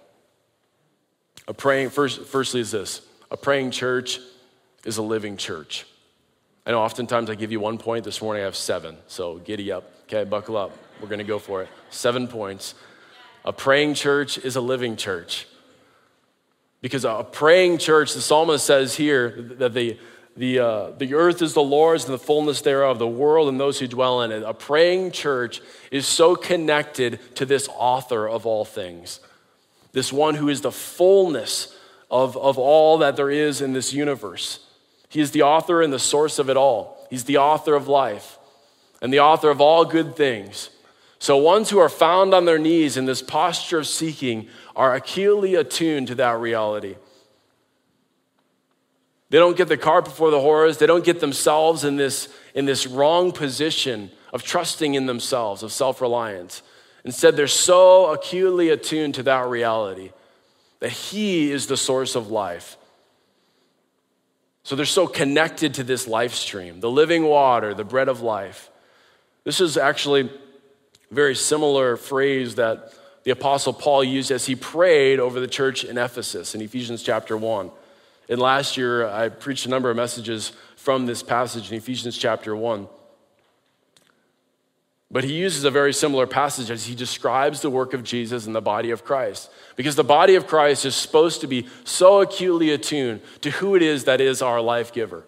A 1.48 1.52
praying 1.52 1.90
first 1.90 2.26
firstly 2.26 2.60
is 2.60 2.70
this. 2.70 3.00
A 3.32 3.36
praying 3.36 3.72
church 3.72 4.20
is 4.84 4.96
a 4.98 5.02
living 5.02 5.36
church. 5.36 5.86
I 6.66 6.70
know 6.70 6.80
oftentimes 6.80 7.28
I 7.28 7.34
give 7.34 7.52
you 7.52 7.60
one 7.60 7.78
point. 7.78 8.04
This 8.04 8.22
morning 8.22 8.42
I 8.42 8.46
have 8.46 8.56
seven. 8.56 8.96
So 9.06 9.36
giddy 9.38 9.70
up. 9.70 9.90
Okay, 10.04 10.24
buckle 10.24 10.56
up. 10.56 10.72
We're 11.00 11.08
going 11.08 11.18
to 11.18 11.24
go 11.24 11.38
for 11.38 11.62
it. 11.62 11.68
Seven 11.90 12.28
points. 12.28 12.74
A 13.44 13.52
praying 13.52 13.94
church 13.94 14.38
is 14.38 14.56
a 14.56 14.60
living 14.60 14.96
church. 14.96 15.46
Because 16.80 17.04
a 17.04 17.26
praying 17.30 17.78
church, 17.78 18.14
the 18.14 18.20
psalmist 18.20 18.64
says 18.64 18.94
here 18.94 19.30
that 19.58 19.74
the, 19.74 19.98
the, 20.36 20.58
uh, 20.58 20.90
the 20.90 21.14
earth 21.14 21.42
is 21.42 21.54
the 21.54 21.62
Lord's 21.62 22.04
and 22.04 22.14
the 22.14 22.18
fullness 22.18 22.60
thereof, 22.60 22.98
the 22.98 23.06
world 23.06 23.48
and 23.48 23.58
those 23.58 23.78
who 23.78 23.86
dwell 23.86 24.22
in 24.22 24.32
it. 24.32 24.42
A 24.42 24.54
praying 24.54 25.12
church 25.12 25.60
is 25.90 26.06
so 26.06 26.36
connected 26.36 27.20
to 27.36 27.46
this 27.46 27.68
author 27.74 28.28
of 28.28 28.44
all 28.46 28.64
things, 28.64 29.20
this 29.92 30.12
one 30.12 30.34
who 30.34 30.48
is 30.48 30.60
the 30.60 30.72
fullness 30.72 31.74
of, 32.10 32.36
of 32.36 32.58
all 32.58 32.98
that 32.98 33.16
there 33.16 33.30
is 33.30 33.60
in 33.60 33.72
this 33.72 33.92
universe. 33.92 34.60
He 35.14 35.20
is 35.20 35.30
the 35.30 35.42
author 35.42 35.80
and 35.80 35.92
the 35.92 36.00
source 36.00 36.40
of 36.40 36.50
it 36.50 36.56
all. 36.56 37.06
He's 37.08 37.22
the 37.22 37.36
author 37.36 37.76
of 37.76 37.86
life 37.86 38.36
and 39.00 39.12
the 39.12 39.20
author 39.20 39.48
of 39.48 39.60
all 39.60 39.84
good 39.84 40.16
things. 40.16 40.70
So, 41.20 41.36
ones 41.36 41.70
who 41.70 41.78
are 41.78 41.88
found 41.88 42.34
on 42.34 42.46
their 42.46 42.58
knees 42.58 42.96
in 42.96 43.04
this 43.04 43.22
posture 43.22 43.78
of 43.78 43.86
seeking 43.86 44.48
are 44.74 44.92
acutely 44.92 45.54
attuned 45.54 46.08
to 46.08 46.16
that 46.16 46.40
reality. 46.40 46.96
They 49.30 49.38
don't 49.38 49.56
get 49.56 49.68
the 49.68 49.76
cart 49.76 50.04
before 50.04 50.32
the 50.32 50.40
horse. 50.40 50.78
They 50.78 50.86
don't 50.86 51.04
get 51.04 51.20
themselves 51.20 51.84
in 51.84 51.94
this, 51.94 52.28
in 52.52 52.64
this 52.64 52.84
wrong 52.84 53.30
position 53.30 54.10
of 54.32 54.42
trusting 54.42 54.94
in 54.94 55.06
themselves, 55.06 55.62
of 55.62 55.70
self 55.70 56.00
reliance. 56.00 56.60
Instead, 57.04 57.36
they're 57.36 57.46
so 57.46 58.12
acutely 58.12 58.70
attuned 58.70 59.14
to 59.14 59.22
that 59.22 59.46
reality 59.46 60.10
that 60.80 60.90
He 60.90 61.52
is 61.52 61.68
the 61.68 61.76
source 61.76 62.16
of 62.16 62.32
life. 62.32 62.76
So 64.64 64.76
they're 64.76 64.86
so 64.86 65.06
connected 65.06 65.74
to 65.74 65.84
this 65.84 66.08
life 66.08 66.34
stream, 66.34 66.80
the 66.80 66.90
living 66.90 67.24
water, 67.24 67.74
the 67.74 67.84
bread 67.84 68.08
of 68.08 68.22
life. 68.22 68.70
This 69.44 69.60
is 69.60 69.76
actually 69.76 70.22
a 70.22 71.14
very 71.14 71.34
similar 71.34 71.98
phrase 71.98 72.54
that 72.54 72.94
the 73.24 73.30
Apostle 73.30 73.74
Paul 73.74 74.02
used 74.02 74.30
as 74.30 74.46
he 74.46 74.56
prayed 74.56 75.20
over 75.20 75.38
the 75.38 75.46
church 75.46 75.84
in 75.84 75.98
Ephesus 75.98 76.54
in 76.54 76.62
Ephesians 76.62 77.02
chapter 77.02 77.36
1. 77.36 77.70
And 78.30 78.40
last 78.40 78.78
year, 78.78 79.06
I 79.06 79.28
preached 79.28 79.66
a 79.66 79.68
number 79.68 79.90
of 79.90 79.96
messages 79.96 80.52
from 80.76 81.04
this 81.04 81.22
passage 81.22 81.70
in 81.70 81.76
Ephesians 81.76 82.16
chapter 82.16 82.56
1. 82.56 82.88
But 85.10 85.24
he 85.24 85.34
uses 85.34 85.64
a 85.64 85.70
very 85.70 85.92
similar 85.92 86.26
passage 86.26 86.70
as 86.70 86.86
he 86.86 86.94
describes 86.94 87.60
the 87.60 87.70
work 87.70 87.94
of 87.94 88.02
Jesus 88.02 88.46
in 88.46 88.52
the 88.52 88.60
body 88.60 88.90
of 88.90 89.04
Christ. 89.04 89.50
Because 89.76 89.96
the 89.96 90.04
body 90.04 90.34
of 90.34 90.46
Christ 90.46 90.84
is 90.84 90.96
supposed 90.96 91.40
to 91.42 91.46
be 91.46 91.68
so 91.84 92.20
acutely 92.20 92.70
attuned 92.70 93.20
to 93.42 93.50
who 93.50 93.76
it 93.76 93.82
is 93.82 94.04
that 94.04 94.20
is 94.20 94.42
our 94.42 94.60
life 94.60 94.92
giver. 94.92 95.24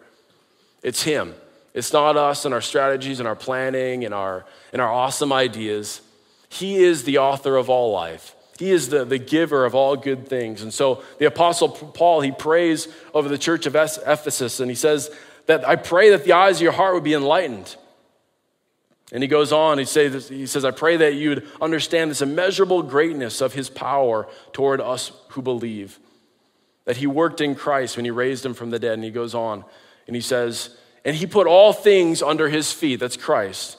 It's 0.83 1.03
him. 1.03 1.35
It's 1.75 1.93
not 1.93 2.17
us 2.17 2.45
and 2.45 2.55
our 2.55 2.61
strategies 2.61 3.21
and 3.21 3.29
our 3.29 3.37
planning 3.37 4.05
and 4.05 4.15
our, 4.15 4.47
and 4.73 4.81
our 4.81 4.91
awesome 4.91 5.33
ideas. 5.33 6.01
He 6.49 6.77
is 6.77 7.05
the 7.05 7.19
author 7.19 7.57
of 7.57 7.69
all 7.69 7.93
life. 7.93 8.35
He 8.59 8.71
is 8.71 8.89
the, 8.89 9.05
the 9.05 9.19
giver 9.19 9.67
of 9.67 9.75
all 9.75 9.97
good 9.97 10.27
things. 10.27 10.63
And 10.63 10.73
so 10.73 11.03
the 11.19 11.27
Apostle 11.27 11.69
Paul, 11.69 12.23
he 12.23 12.33
prays 12.33 12.89
over 13.13 13.29
the 13.29 13.37
church 13.37 13.67
of 13.67 13.77
Ephesus 13.77 14.59
and 14.59 14.71
he 14.71 14.75
says 14.75 15.11
that 15.47 15.69
I 15.69 15.77
pray 15.77 16.11
that 16.11 16.25
the 16.25 16.33
eyes 16.33 16.57
of 16.57 16.63
your 16.63 16.73
heart 16.73 16.95
would 16.95 17.05
be 17.05 17.15
enlightened. 17.15 17.77
And 19.13 19.23
he 19.23 19.29
goes 19.29 19.53
on, 19.53 19.79
he 19.79 19.85
says, 19.85 20.29
he 20.29 20.47
says, 20.47 20.65
I 20.65 20.73
pray 20.73 20.97
that 20.97 21.15
you 21.15 21.29
would 21.31 21.49
understand 21.61 22.11
this 22.11 22.23
immeasurable 22.23 22.83
greatness 22.83 23.41
of 23.41 23.53
his 23.53 23.71
power 23.71 24.29
toward 24.53 24.81
us 24.81 25.13
who 25.29 25.43
believe. 25.43 26.01
That 26.87 26.97
he 26.97 27.07
worked 27.07 27.41
in 27.41 27.55
Christ 27.55 27.97
when 27.97 28.05
he 28.05 28.11
raised 28.11 28.45
him 28.45 28.55
from 28.55 28.71
the 28.71 28.79
dead. 28.79 28.95
And 28.95 29.05
he 29.05 29.11
goes 29.11 29.35
on 29.35 29.65
and 30.07 30.17
he 30.17 30.23
says, 30.23 30.77
And 31.05 31.15
he 31.15 31.27
put 31.27 31.47
all 31.47 31.73
things 31.73 32.21
under 32.21 32.49
his 32.49 32.73
feet, 32.73 33.01
that's 33.01 33.17
Christ. 33.17 33.79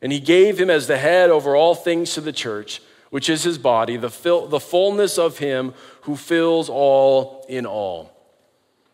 And 0.00 0.12
he 0.12 0.20
gave 0.20 0.58
him 0.58 0.70
as 0.70 0.86
the 0.86 0.98
head 0.98 1.30
over 1.30 1.56
all 1.56 1.74
things 1.74 2.14
to 2.14 2.20
the 2.20 2.32
church 2.32 2.80
which 3.12 3.28
is 3.28 3.42
his 3.42 3.58
body, 3.58 3.98
the, 3.98 4.08
fill, 4.08 4.46
the 4.46 4.58
fullness 4.58 5.18
of 5.18 5.36
him 5.36 5.74
who 6.02 6.16
fills 6.16 6.70
all 6.70 7.44
in 7.46 7.66
all. 7.66 8.10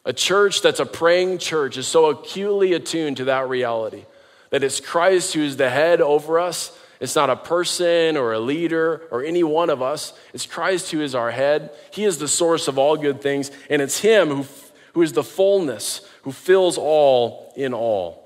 A 0.05 0.13
church 0.13 0.61
that's 0.61 0.81
a 0.81 0.85
praying 0.85 1.39
church 1.39 1.77
is 1.77 1.87
so 1.87 2.07
acutely 2.07 2.73
attuned 2.73 3.19
to 3.19 3.27
that 3.27 3.49
reality 3.49 4.07
that 4.51 4.65
it's 4.65 4.81
Christ 4.81 5.35
who's 5.35 5.57
the 5.57 5.71
head 5.71 6.01
over 6.01 6.39
us. 6.39 6.77
It's 7.01 7.15
not 7.15 7.31
a 7.31 7.37
person 7.37 8.17
or 8.17 8.33
a 8.33 8.41
leader 8.41 9.03
or 9.11 9.23
any 9.23 9.45
one 9.45 9.71
of 9.71 9.83
us. 9.83 10.13
It's 10.35 10.47
Christ 10.47 10.91
who 10.91 11.01
is 11.01 11.15
our 11.15 11.31
head. 11.31 11.71
He 11.93 12.05
is 12.05 12.19
the 12.19 12.29
source 12.29 12.67
of 12.67 12.79
all 12.79 12.97
good 12.97 13.21
things, 13.21 13.51
and 13.71 13.81
it's 13.81 14.01
Him 14.01 14.29
who, 14.29 14.47
who 14.95 15.03
is 15.03 15.13
the 15.13 15.23
fullness, 15.23 16.09
who 16.23 16.33
fills 16.33 16.77
all 16.77 17.53
in 17.57 17.73
all. 17.73 18.25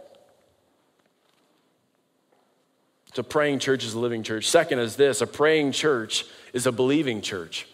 So, 3.14 3.20
a 3.20 3.24
praying 3.24 3.58
church 3.58 3.84
is 3.84 3.92
a 3.92 3.98
living 3.98 4.22
church. 4.22 4.48
Second 4.48 4.78
is 4.78 4.96
this 4.96 5.20
a 5.20 5.26
praying 5.26 5.72
church 5.72 6.24
is 6.54 6.66
a 6.66 6.72
believing 6.72 7.20
church. 7.20 7.66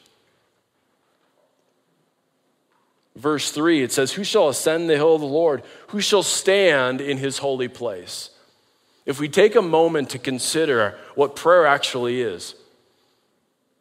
Verse 3.14 3.50
3, 3.50 3.82
it 3.82 3.92
says, 3.92 4.12
Who 4.12 4.22
shall 4.22 4.48
ascend 4.48 4.88
the 4.88 4.96
hill 4.96 5.14
of 5.14 5.20
the 5.20 5.26
Lord? 5.26 5.62
Who 5.88 6.00
shall 6.00 6.22
stand 6.22 7.00
in 7.00 7.18
his 7.18 7.38
holy 7.38 7.66
place? 7.66 8.30
If 9.08 9.18
we 9.18 9.28
take 9.28 9.56
a 9.56 9.62
moment 9.62 10.10
to 10.10 10.18
consider 10.20 10.96
what 11.16 11.34
prayer 11.34 11.66
actually 11.66 12.22
is, 12.22 12.54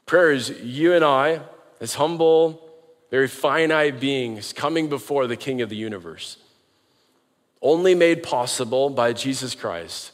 prayer 0.07 0.31
is 0.31 0.49
you 0.63 0.93
and 0.93 1.05
I, 1.05 1.41
as 1.79 1.93
humble, 1.93 2.59
very 3.11 3.27
finite 3.27 3.99
beings, 3.99 4.53
coming 4.53 4.89
before 4.89 5.27
the 5.27 5.35
King 5.35 5.61
of 5.61 5.69
the 5.69 5.75
universe, 5.75 6.37
only 7.61 7.93
made 7.93 8.23
possible 8.23 8.89
by 8.89 9.13
Jesus 9.13 9.53
Christ 9.53 10.13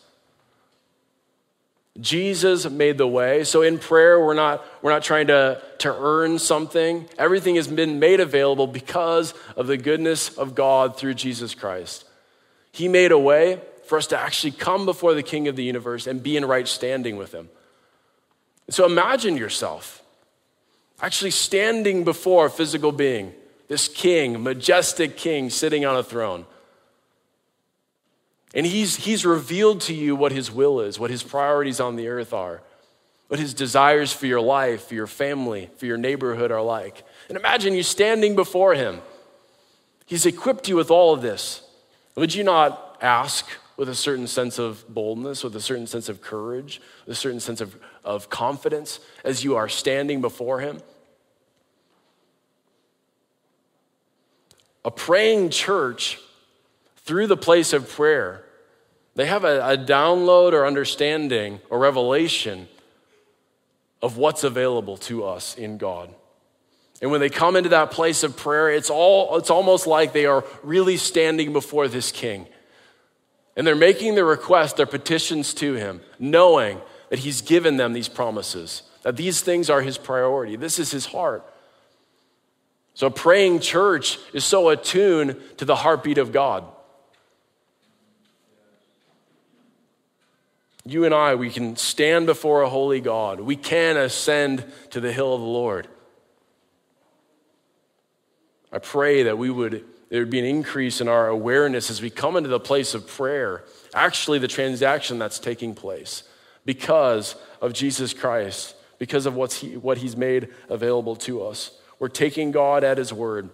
Jesus 2.00 2.68
made 2.68 2.98
the 2.98 3.08
way. 3.08 3.44
So 3.44 3.62
in 3.62 3.78
prayer, 3.78 4.20
we're 4.20 4.34
not, 4.34 4.66
we're 4.82 4.92
not 4.92 5.04
trying 5.04 5.28
to, 5.28 5.62
to 5.80 5.96
earn 5.96 6.40
something. 6.40 7.08
Everything 7.20 7.56
has 7.56 7.68
been 7.68 8.00
made 8.00 8.20
available 8.20 8.66
because 8.66 9.34
of 9.56 9.68
the 9.68 9.78
goodness 9.78 10.36
of 10.36 10.56
God 10.56 10.98
through 10.98 11.14
Jesus 11.14 11.54
Christ. 11.54 12.06
He 12.72 12.88
made 12.88 13.12
a 13.12 13.20
way 13.20 13.62
for 13.94 13.98
us 13.98 14.08
to 14.08 14.20
actually 14.20 14.50
come 14.50 14.88
before 14.88 15.14
the 15.14 15.22
King 15.22 15.48
of 15.48 15.56
the 15.56 15.64
universe 15.64 16.08
and 16.08 16.24
be 16.24 16.36
in 16.36 16.44
right 16.46 16.68
standing 16.68 17.16
with 17.16 17.32
Him. 17.32 17.48
So 18.72 18.88
imagine 18.88 19.38
yourself 19.38 20.02
actually 21.00 21.30
standing 21.30 22.04
before 22.04 22.48
a 22.48 22.50
physical 22.50 22.92
being, 22.92 23.32
this 23.68 23.88
king, 23.88 24.42
majestic 24.42 25.16
king 25.16 25.52
sitting 25.52 25.86
on 25.86 25.96
a 25.96 26.02
throne. 26.02 26.48
And 28.56 28.66
he's, 28.66 28.96
he's 28.96 29.28
revealed 29.28 29.82
to 29.82 29.94
you 29.94 30.16
what 30.16 30.32
his 30.32 30.50
will 30.50 30.80
is, 30.80 30.98
what 30.98 31.12
his 31.12 31.22
priorities 31.22 31.80
on 31.80 31.96
the 31.96 32.08
earth 32.08 32.34
are, 32.34 32.64
what 33.28 33.40
his 33.40 33.54
desires 33.54 34.12
for 34.12 34.26
your 34.26 34.42
life, 34.42 34.88
for 34.88 34.96
your 34.96 35.06
family, 35.06 35.70
for 35.78 35.86
your 35.86 35.98
neighborhood 35.98 36.50
are 36.50 36.64
like. 36.64 37.04
And 37.30 37.38
imagine 37.38 37.76
you 37.76 37.84
standing 37.84 38.36
before 38.36 38.74
him. 38.74 39.04
He's 40.08 40.26
equipped 40.26 40.68
you 40.68 40.78
with 40.78 40.90
all 40.90 41.14
of 41.14 41.22
this. 41.22 41.62
Would 42.16 42.34
you 42.34 42.44
not 42.44 42.98
ask 43.00 43.48
with 43.78 43.90
a 43.90 43.96
certain 43.96 44.28
sense 44.28 44.60
of 44.60 44.86
boldness, 44.88 45.44
with 45.44 45.56
a 45.56 45.62
certain 45.62 45.88
sense 45.88 46.10
of 46.10 46.22
courage, 46.22 46.82
with 47.06 47.18
a 47.18 47.20
certain 47.20 47.40
sense 47.40 47.62
of, 47.62 47.76
of 48.04 48.30
confidence 48.30 49.00
as 49.24 49.44
you 49.44 49.56
are 49.56 49.70
standing 49.70 50.22
before 50.22 50.60
him? 50.60 50.80
A 54.86 54.92
praying 54.92 55.50
church 55.50 56.20
through 56.98 57.28
the 57.28 57.38
place 57.38 57.74
of 57.74 57.90
prayer, 57.90 58.44
they 59.16 59.26
have 59.26 59.44
a, 59.44 59.62
a 59.62 59.78
download 59.78 60.54
or 60.54 60.66
understanding 60.66 61.60
or 61.70 61.80
revelation 61.80 62.68
of 64.02 64.18
what's 64.18 64.44
available 64.44 64.98
to 64.98 65.24
us 65.24 65.56
in 65.56 65.78
God. 65.78 66.14
And 67.02 67.12
when 67.12 67.22
they 67.22 67.30
come 67.30 67.56
into 67.56 67.70
that 67.70 67.92
place 67.92 68.24
of 68.24 68.38
prayer, 68.38 68.70
it's, 68.70 68.90
all, 68.90 69.38
it's 69.38 69.50
almost 69.50 69.88
like 69.88 70.14
they 70.14 70.26
are 70.26 70.44
really 70.62 70.98
standing 70.98 71.52
before 71.54 71.88
this 71.88 72.12
king. 72.12 72.48
And 73.56 73.68
they're 73.68 73.76
making 73.76 74.16
their 74.16 74.26
request, 74.26 74.78
their 74.78 74.86
petitions 74.86 75.54
to 75.56 75.76
him, 75.76 76.02
knowing 76.18 76.82
that 77.10 77.20
he's 77.20 77.42
given 77.42 77.78
them 77.78 77.94
these 77.94 78.10
promises, 78.10 78.84
that 79.04 79.16
these 79.16 79.42
things 79.42 79.70
are 79.70 79.82
his 79.82 79.98
priority. 79.98 80.56
This 80.56 80.80
is 80.80 80.92
his 80.92 81.06
heart. 81.08 81.46
So, 82.96 83.10
praying 83.10 83.60
church 83.60 84.20
is 84.34 84.44
so 84.46 84.70
attuned 84.70 85.40
to 85.58 85.66
the 85.66 85.76
heartbeat 85.76 86.18
of 86.18 86.32
God. 86.32 86.64
You 90.86 91.06
and 91.06 91.14
I, 91.14 91.36
we 91.36 91.50
can 91.50 91.76
stand 91.76 92.26
before 92.26 92.62
a 92.62 92.70
holy 92.70 93.00
God. 93.00 93.40
We 93.40 93.56
can 93.56 93.96
ascend 93.96 94.66
to 94.90 95.00
the 95.00 95.14
hill 95.14 95.34
of 95.34 95.42
the 95.42 95.48
Lord. 95.48 95.88
I 98.72 98.80
pray 98.80 99.24
that 99.24 99.38
we 99.38 99.50
would 99.50 99.86
there 100.14 100.22
would 100.22 100.30
be 100.30 100.38
an 100.38 100.46
increase 100.46 101.02
in 101.02 101.08
our 101.08 101.28
awareness 101.28 101.90
as 101.90 102.00
we 102.00 102.12
come 102.12 102.36
into 102.36 102.48
the 102.48 102.60
place 102.60 102.94
of 102.94 103.08
prayer, 103.08 103.64
actually 103.96 104.38
the 104.38 104.48
transaction 104.48 105.18
that's 105.18 105.40
taking 105.40 105.74
place 105.74 106.22
because 106.66 107.36
of 107.62 107.74
Jesus 107.74 108.14
Christ, 108.14 108.76
because 109.00 109.26
of 109.26 109.34
what's 109.34 109.62
he, 109.62 109.76
what 109.76 109.98
he's 109.98 110.16
made 110.16 110.50
available 110.70 111.16
to 111.16 111.44
us. 111.44 111.72
We're 111.98 112.10
taking 112.10 112.52
God 112.52 112.84
at 112.84 113.00
his 113.00 113.12
word. 113.12 113.50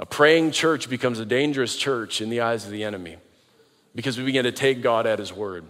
A 0.00 0.06
praying 0.06 0.52
church 0.52 0.88
becomes 0.88 1.18
a 1.18 1.26
dangerous 1.26 1.76
church 1.76 2.22
in 2.22 2.30
the 2.30 2.40
eyes 2.40 2.64
of 2.64 2.70
the 2.70 2.82
enemy 2.82 3.18
because 3.94 4.16
we 4.16 4.24
begin 4.24 4.44
to 4.44 4.52
take 4.52 4.80
God 4.80 5.06
at 5.06 5.18
his 5.18 5.30
word. 5.30 5.66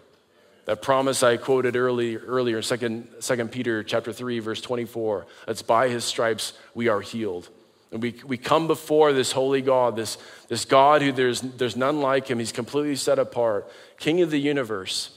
That 0.67 0.83
promise 0.83 1.25
I 1.25 1.37
quoted 1.37 1.75
early, 1.75 2.17
earlier, 2.17 2.63
2, 2.63 3.07
2 3.21 3.49
Peter 3.49 3.83
chapter 3.83 4.13
3, 4.13 4.39
verse 4.39 4.61
24. 4.61 5.27
That's 5.49 5.63
by 5.63 5.89
his 5.89 6.05
stripes 6.05 6.53
we 6.77 6.87
are 6.87 7.01
healed. 7.01 7.49
And 7.95 8.03
we, 8.03 8.17
we 8.27 8.37
come 8.37 8.67
before 8.67 9.13
this 9.13 9.31
holy 9.31 9.63
God, 9.63 9.95
this, 9.95 10.19
this 10.49 10.65
God 10.65 11.01
who 11.01 11.13
there's, 11.13 11.41
there's 11.41 11.77
none 11.77 12.01
like 12.01 12.27
him. 12.27 12.41
He's 12.41 12.51
completely 12.51 12.97
set 12.97 13.21
apart, 13.21 13.71
King 13.99 14.21
of 14.21 14.33
the 14.33 14.41
universe. 14.41 15.17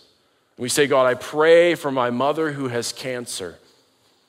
And 0.55 0.61
we 0.61 0.69
say, 0.69 0.85
God, 0.85 1.07
I 1.07 1.15
pray 1.15 1.73
for 1.73 1.89
my 1.89 2.11
mother 2.11 2.51
who 2.51 2.67
has 2.67 2.91
cancer. 2.91 3.57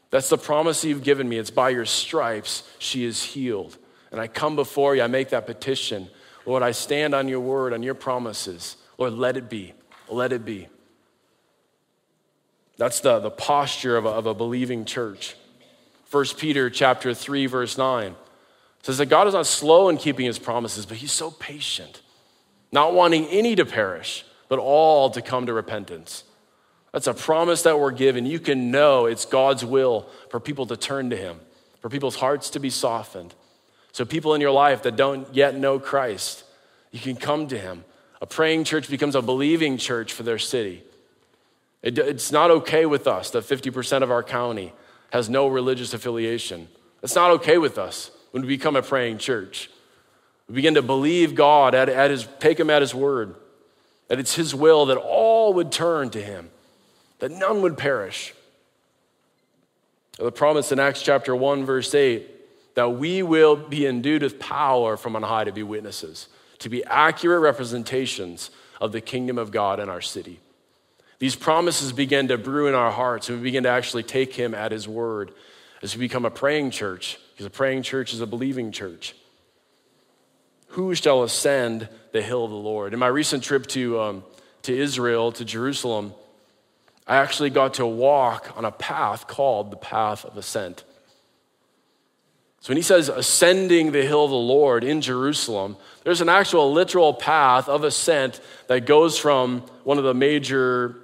That's 0.09 0.31
the 0.31 0.39
promise 0.39 0.83
you've 0.83 1.05
given 1.05 1.29
me. 1.29 1.37
It's 1.37 1.51
by 1.51 1.69
your 1.69 1.85
stripes 1.85 2.63
she 2.79 3.05
is 3.05 3.23
healed. 3.23 3.77
And 4.11 4.19
I 4.19 4.29
come 4.29 4.57
before 4.57 4.97
you, 4.97 5.03
I 5.03 5.09
make 5.09 5.29
that 5.29 5.45
petition. 5.45 6.09
Lord, 6.47 6.63
I 6.63 6.71
stand 6.71 7.15
on 7.15 7.29
your 7.29 7.41
word, 7.41 7.75
on 7.75 7.83
your 7.83 7.93
promises. 7.93 8.79
Lord, 8.97 9.13
let 9.13 9.37
it 9.37 9.51
be. 9.51 9.75
Let 10.09 10.33
it 10.33 10.47
be. 10.47 10.69
That's 12.79 13.01
the, 13.01 13.19
the 13.19 13.31
posture 13.31 13.99
of 13.99 14.07
a, 14.07 14.09
of 14.09 14.25
a 14.25 14.33
believing 14.33 14.87
church. 14.87 15.37
1 16.11 16.25
Peter 16.39 16.71
chapter 16.71 17.13
3, 17.13 17.45
verse 17.45 17.77
9 17.77 18.17
says 18.89 18.97
that 18.97 19.11
God 19.11 19.27
is 19.27 19.35
not 19.35 19.47
slow 19.47 19.91
in 19.91 19.99
keeping 19.99 20.25
his 20.25 20.39
promises, 20.39 20.87
but 20.87 20.97
he's 20.97 21.13
so 21.13 21.31
patient, 21.31 22.01
not 22.73 22.95
wanting 22.95 23.27
any 23.27 23.55
to 23.55 23.67
perish, 23.67 24.25
but 24.49 24.59
all 24.59 25.11
to 25.11 25.21
come 25.21 25.45
to 25.45 25.53
repentance. 25.53 26.25
That's 26.95 27.07
a 27.07 27.13
promise 27.13 27.65
that 27.65 27.79
we're 27.79 27.91
given. 27.91 28.25
You 28.25 28.41
can 28.41 28.71
know 28.71 29.05
it's 29.05 29.27
God's 29.27 29.63
will 29.63 30.09
for 30.31 30.41
people 30.41 30.65
to 30.65 30.75
turn 30.75 31.11
to 31.11 31.19
him, 31.19 31.39
for 31.83 31.91
people's 31.91 32.17
hearts 32.17 32.49
to 32.49 32.61
be 32.61 32.71
softened. 32.71 33.35
So, 33.93 34.07
people 34.07 34.33
in 34.33 34.41
your 34.41 34.53
life 34.53 34.83
that 34.85 34.97
don't 34.97 35.35
yet 35.35 35.55
know 35.55 35.79
Christ, 35.79 36.45
you 36.91 36.99
can 36.99 37.17
come 37.17 37.47
to 37.49 37.59
him. 37.59 37.85
A 38.23 38.27
praying 38.27 38.65
church 38.65 38.89
becomes 38.89 39.15
a 39.15 39.21
believing 39.21 39.77
church 39.77 40.15
for 40.15 40.23
their 40.23 40.39
city. 40.39 40.83
It, 41.83 41.99
it's 41.99 42.33
not 42.33 42.51
okay 42.51 42.87
with 42.87 43.07
us 43.07 43.29
that 43.33 43.45
50% 43.45 44.03
of 44.03 44.11
our 44.11 44.23
county 44.23 44.73
has 45.11 45.29
no 45.29 45.47
religious 45.47 45.93
affiliation. 45.93 46.69
It's 47.03 47.15
not 47.15 47.33
okay 47.33 47.59
with 47.59 47.77
us 47.77 48.13
when 48.31 48.43
we 48.43 48.49
become 48.49 48.77
a 48.77 48.83
praying 48.83 49.19
church. 49.19 49.71
We 50.49 50.55
begin 50.55 50.75
to 50.75 50.83
believe 50.83 51.35
God, 51.35 51.75
at, 51.75 51.89
at 51.89 52.11
his, 52.11 52.27
take 52.39 52.59
him 52.59 52.71
at 52.71 52.83
his 52.83 52.95
word, 52.95 53.35
that 54.09 54.19
it's 54.19 54.35
his 54.35 54.55
will 54.55 54.87
that 54.87 54.97
all 54.97 55.53
would 55.55 55.71
turn 55.71 56.11
to 56.11 56.23
him, 56.23 56.51
that 57.19 57.31
none 57.31 57.63
would 57.63 57.77
perish. 57.77 58.35
The 60.19 60.33
promise 60.33 60.73
in 60.73 60.81
Acts 60.81 61.03
chapter 61.03 61.37
1, 61.37 61.65
verse 61.65 61.95
8, 61.95 62.75
that 62.75 62.91
we 62.91 63.23
will 63.23 63.57
be 63.57 63.87
endued 63.87 64.23
with 64.23 64.39
power 64.39 64.97
from 64.97 65.17
on 65.17 65.23
high 65.23 65.45
to 65.45 65.53
be 65.53 65.63
witnesses, 65.63 66.29
to 66.61 66.69
be 66.69 66.85
accurate 66.85 67.41
representations 67.41 68.51
of 68.81 68.93
the 68.93 69.01
kingdom 69.01 69.39
of 69.39 69.51
God 69.51 69.81
in 69.81 69.89
our 69.89 70.01
city. 70.01 70.41
These 71.19 71.37
promises 71.37 71.93
begin 71.93 72.29
to 72.29 72.39
brew 72.39 72.69
in 72.69 72.75
our 72.75 72.91
hearts, 72.91 73.29
and 73.29 73.39
we 73.39 73.45
begin 73.45 73.65
to 73.65 73.69
actually 73.69 74.05
take 74.05 74.35
Him 74.35 74.55
at 74.55 74.73
His 74.73 74.87
word 74.87 75.33
as 75.83 75.97
we 75.97 76.07
become 76.07 76.25
a 76.25 76.31
praying 76.31 76.71
church, 76.71 77.19
because 77.39 77.47
a 77.47 77.51
praying 77.51 77.83
church 77.83 78.13
is 78.13 78.21
a 78.21 78.27
believing 78.27 78.73
church. 78.73 79.15
Who 80.71 80.93
shall 80.97 81.23
ascend 81.23 81.89
the 82.11 82.21
hill 82.21 82.45
of 82.45 82.51
the 82.51 82.57
Lord? 82.57 82.93
In 82.93 82.99
my 82.99 83.07
recent 83.07 83.45
trip 83.45 83.69
to, 83.69 84.01
um, 84.01 84.25
to 84.63 84.77
Israel, 84.77 85.31
to 85.31 85.45
Jerusalem, 85.45 86.15
I 87.07 87.19
actually 87.19 87.51
got 87.51 87.75
to 87.75 87.87
walk 87.87 88.53
on 88.57 88.65
a 88.65 88.73
path 88.73 89.29
called 89.29 89.71
the 89.71 89.77
path 89.77 90.25
of 90.25 90.37
ascent. 90.37 90.83
So 92.59 92.71
when 92.71 92.77
he 92.77 92.83
says 92.83 93.09
ascending 93.09 93.93
the 93.93 94.03
hill 94.03 94.25
of 94.25 94.31
the 94.31 94.37
Lord 94.37 94.83
in 94.83 95.01
Jerusalem, 95.01 95.77
there's 96.03 96.21
an 96.21 96.29
actual 96.29 96.73
literal 96.73 97.15
path 97.15 97.69
of 97.69 97.85
ascent 97.85 98.41
that 98.67 98.85
goes 98.85 99.17
from 99.17 99.61
one 99.85 99.97
of 99.97 100.03
the 100.03 100.13
major 100.13 100.97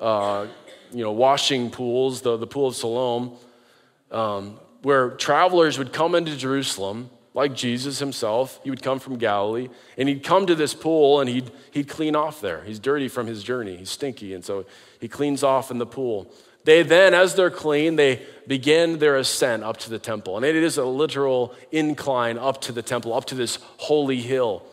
uh, 0.00 0.48
you 0.90 1.04
know, 1.04 1.12
washing 1.12 1.70
pools, 1.70 2.22
the, 2.22 2.36
the 2.36 2.46
Pool 2.48 2.66
of 2.66 2.74
Siloam, 2.74 3.36
um, 4.10 4.58
where 4.86 5.10
travelers 5.10 5.78
would 5.78 5.92
come 5.92 6.14
into 6.14 6.36
Jerusalem, 6.36 7.10
like 7.34 7.56
Jesus 7.56 7.98
himself. 7.98 8.60
He 8.62 8.70
would 8.70 8.84
come 8.84 9.00
from 9.00 9.18
Galilee, 9.18 9.68
and 9.98 10.08
he'd 10.08 10.22
come 10.22 10.46
to 10.46 10.54
this 10.54 10.74
pool 10.74 11.18
and 11.18 11.28
he'd, 11.28 11.50
he'd 11.72 11.88
clean 11.88 12.14
off 12.14 12.40
there. 12.40 12.62
He's 12.62 12.78
dirty 12.78 13.08
from 13.08 13.26
his 13.26 13.42
journey, 13.42 13.74
he's 13.76 13.90
stinky, 13.90 14.32
and 14.32 14.44
so 14.44 14.64
he 15.00 15.08
cleans 15.08 15.42
off 15.42 15.72
in 15.72 15.78
the 15.78 15.86
pool. 15.86 16.32
They 16.62 16.84
then, 16.84 17.14
as 17.14 17.34
they're 17.34 17.50
clean, 17.50 17.96
they 17.96 18.22
begin 18.46 19.00
their 19.00 19.16
ascent 19.16 19.64
up 19.64 19.76
to 19.78 19.90
the 19.90 19.98
temple. 19.98 20.36
And 20.36 20.46
it 20.46 20.54
is 20.54 20.78
a 20.78 20.84
literal 20.84 21.52
incline 21.72 22.38
up 22.38 22.60
to 22.60 22.70
the 22.70 22.82
temple, 22.82 23.12
up 23.12 23.24
to 23.24 23.34
this 23.34 23.58
holy 23.78 24.20
hill 24.20 24.64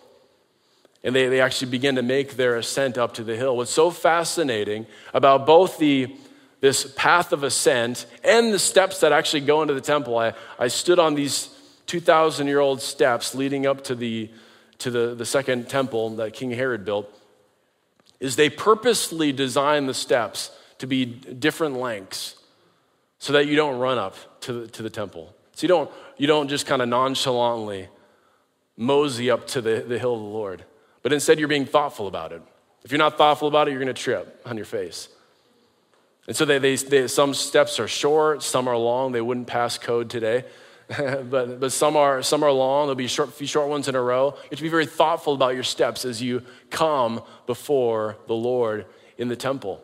and 1.04 1.14
they, 1.14 1.28
they 1.28 1.42
actually 1.42 1.70
begin 1.70 1.96
to 1.96 2.02
make 2.02 2.38
their 2.38 2.56
ascent 2.56 2.98
up 2.98 3.14
to 3.16 3.24
the 3.24 3.36
hill. 3.36 3.58
What's 3.58 3.72
so 3.72 3.92
fascinating 3.92 4.88
about 5.14 5.46
both 5.46 5.78
the 5.78 6.16
this 6.64 6.90
path 6.96 7.34
of 7.34 7.44
ascent 7.44 8.06
and 8.24 8.54
the 8.54 8.58
steps 8.58 9.02
that 9.02 9.12
actually 9.12 9.42
go 9.42 9.62
into 9.62 9.74
the 9.74 9.82
temple, 9.82 10.18
I, 10.18 10.32
I 10.58 10.70
stood 10.70 10.98
on 10.98 11.14
these 11.14 11.50
2,000 11.88 12.48
year 12.48 12.62
old 12.62 12.82
steps 12.82 13.36
leading 13.36 13.66
up 13.66 13.84
to, 13.84 13.96
the, 13.96 14.32
to 14.78 14.90
the, 14.90 15.14
the 15.14 15.26
second 15.26 15.68
temple 15.68 16.12
that 16.12 16.32
King 16.32 16.52
Herod 16.52 16.86
built, 16.86 17.14
is 18.22 18.38
they 18.38 18.50
purposely 18.50 19.34
design 19.34 19.88
the 19.88 19.94
steps 19.94 20.52
to 20.78 20.88
be 20.88 21.04
different 21.04 21.76
lengths 21.76 22.38
so 23.20 23.34
that 23.34 23.48
you 23.48 23.58
don't 23.58 23.78
run 23.80 23.98
up 23.98 24.16
to 24.44 24.54
the, 24.54 24.68
to 24.70 24.84
the 24.84 24.90
temple. 24.90 25.36
So 25.56 25.66
you 25.66 25.68
don't, 25.68 25.92
you 26.18 26.28
don't 26.28 26.48
just 26.48 26.66
kind 26.66 26.82
of 26.82 26.88
nonchalantly 26.88 27.90
mosey 28.78 29.30
up 29.30 29.48
to 29.48 29.60
the, 29.60 29.84
the 29.86 30.00
hill 30.00 30.16
of 30.16 30.22
the 30.22 30.28
Lord 30.28 30.64
but 31.04 31.12
instead 31.12 31.38
you're 31.38 31.50
being 31.50 31.66
thoughtful 31.66 32.08
about 32.08 32.32
it. 32.32 32.42
If 32.84 32.92
you're 32.92 33.00
not 33.00 33.18
thoughtful 33.18 33.48
about 33.48 33.68
it, 33.68 33.72
you're 33.72 33.80
going 33.80 33.94
to 33.94 34.02
trip 34.02 34.42
on 34.46 34.56
your 34.58 34.66
face. 34.66 35.10
And 36.28 36.36
so 36.36 36.46
they, 36.46 36.58
they, 36.58 36.76
they, 36.76 37.08
some 37.08 37.34
steps 37.34 37.80
are 37.80 37.88
short, 37.88 38.44
some 38.44 38.68
are 38.68 38.78
long. 38.78 39.12
They 39.12 39.22
wouldn't 39.22 39.48
pass 39.48 39.78
code 39.78 40.10
today. 40.10 40.46
but, 40.88 41.60
but 41.60 41.72
some, 41.72 41.96
are, 41.96 42.22
some 42.22 42.44
are 42.44 42.52
long. 42.52 42.88
There'll 42.88 42.96
be 42.96 43.08
short, 43.08 43.34
few 43.34 43.48
short 43.48 43.70
ones 43.70 43.88
in 43.88 43.96
a 43.96 44.02
row. 44.02 44.34
You 44.36 44.50
have 44.52 44.60
to 44.60 44.64
be 44.64 44.70
very 44.70 44.86
thoughtful 44.86 45.34
about 45.34 45.54
your 45.54 45.64
steps 45.64 46.06
as 46.06 46.22
you 46.22 46.44
come 46.70 47.22
before 47.46 48.18
the 48.28 48.36
Lord 48.36 48.86
in 49.18 49.28
the 49.28 49.36
temple. 49.36 49.84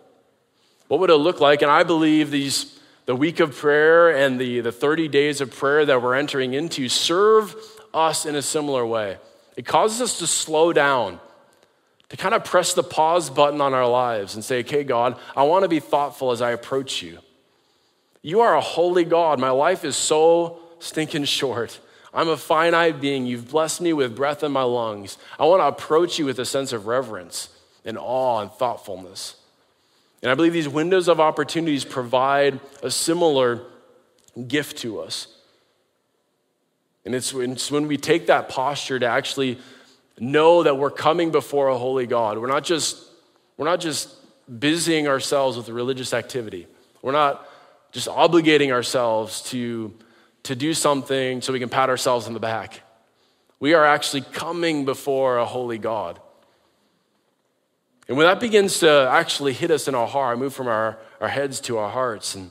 What 0.87 0.99
would 1.01 1.09
it 1.09 1.15
look 1.15 1.39
like? 1.39 1.61
And 1.61 1.71
I 1.71 1.83
believe 1.83 2.31
these, 2.31 2.79
the 3.05 3.15
week 3.15 3.39
of 3.39 3.55
prayer 3.55 4.09
and 4.09 4.39
the, 4.39 4.61
the 4.61 4.71
30 4.71 5.07
days 5.07 5.41
of 5.41 5.51
prayer 5.51 5.85
that 5.85 6.01
we're 6.01 6.15
entering 6.15 6.53
into 6.53 6.89
serve 6.89 7.55
us 7.93 8.25
in 8.25 8.35
a 8.35 8.41
similar 8.41 8.85
way. 8.85 9.17
It 9.55 9.65
causes 9.65 10.01
us 10.01 10.19
to 10.19 10.27
slow 10.27 10.73
down, 10.73 11.19
to 12.09 12.17
kind 12.17 12.33
of 12.33 12.43
press 12.43 12.73
the 12.73 12.83
pause 12.83 13.29
button 13.29 13.61
on 13.61 13.73
our 13.73 13.87
lives 13.87 14.35
and 14.35 14.43
say, 14.43 14.59
okay, 14.59 14.83
God, 14.83 15.17
I 15.35 15.43
want 15.43 15.63
to 15.63 15.69
be 15.69 15.79
thoughtful 15.79 16.31
as 16.31 16.41
I 16.41 16.51
approach 16.51 17.01
you. 17.01 17.19
You 18.21 18.41
are 18.41 18.55
a 18.55 18.61
holy 18.61 19.05
God. 19.05 19.39
My 19.39 19.51
life 19.51 19.85
is 19.85 19.95
so 19.95 20.59
stinking 20.79 21.25
short. 21.25 21.79
I'm 22.13 22.27
a 22.27 22.37
finite 22.37 22.99
being. 22.99 23.25
You've 23.25 23.49
blessed 23.49 23.81
me 23.81 23.93
with 23.93 24.15
breath 24.15 24.43
in 24.43 24.51
my 24.51 24.63
lungs. 24.63 25.17
I 25.39 25.45
want 25.45 25.61
to 25.61 25.67
approach 25.67 26.17
you 26.17 26.25
with 26.25 26.39
a 26.39 26.45
sense 26.45 26.73
of 26.73 26.87
reverence 26.87 27.49
and 27.85 27.97
awe 27.97 28.41
and 28.41 28.51
thoughtfulness. 28.51 29.35
And 30.21 30.31
I 30.31 30.35
believe 30.35 30.51
these 30.51 30.67
windows 30.67 31.07
of 31.07 31.19
opportunities 31.19 31.85
provide 31.85 32.59
a 32.83 32.91
similar 32.91 33.61
gift 34.47 34.79
to 34.79 34.99
us. 34.99 35.27
And 37.05 37.15
it's, 37.15 37.33
when 37.33 37.87
we 37.87 37.97
take 37.97 38.27
that 38.27 38.49
posture 38.49 38.99
to 38.99 39.05
actually 39.05 39.59
know 40.21 40.63
that 40.63 40.77
we're 40.77 40.91
coming 40.91 41.31
before 41.31 41.69
a 41.69 41.77
holy 41.77 42.07
God. 42.07 42.37
We're 42.37 42.47
not 42.47 42.63
just, 42.63 43.03
we're 43.57 43.65
not 43.65 43.79
just 43.79 44.09
busying 44.59 45.07
ourselves 45.07 45.57
with 45.57 45.69
religious 45.69 46.13
activity. 46.13 46.67
We're 47.01 47.11
not 47.11 47.47
just 47.91 48.07
obligating 48.07 48.71
ourselves 48.71 49.41
to, 49.49 49.93
to 50.43 50.55
do 50.55 50.73
something 50.73 51.41
so 51.41 51.53
we 51.53 51.59
can 51.59 51.69
pat 51.69 51.89
ourselves 51.89 52.27
on 52.27 52.33
the 52.33 52.39
back. 52.39 52.81
We 53.59 53.73
are 53.73 53.85
actually 53.85 54.21
coming 54.21 54.85
before 54.85 55.37
a 55.37 55.45
holy 55.45 55.77
God. 55.77 56.19
And 58.07 58.17
when 58.17 58.25
that 58.25 58.39
begins 58.39 58.79
to 58.79 59.07
actually 59.11 59.53
hit 59.53 59.69
us 59.69 59.87
in 59.87 59.95
our 59.95 60.07
heart, 60.07 60.39
move 60.39 60.53
from 60.53 60.67
our, 60.67 60.97
our 61.21 61.27
heads 61.27 61.59
to 61.61 61.77
our 61.77 61.89
hearts 61.89 62.35
and, 62.35 62.49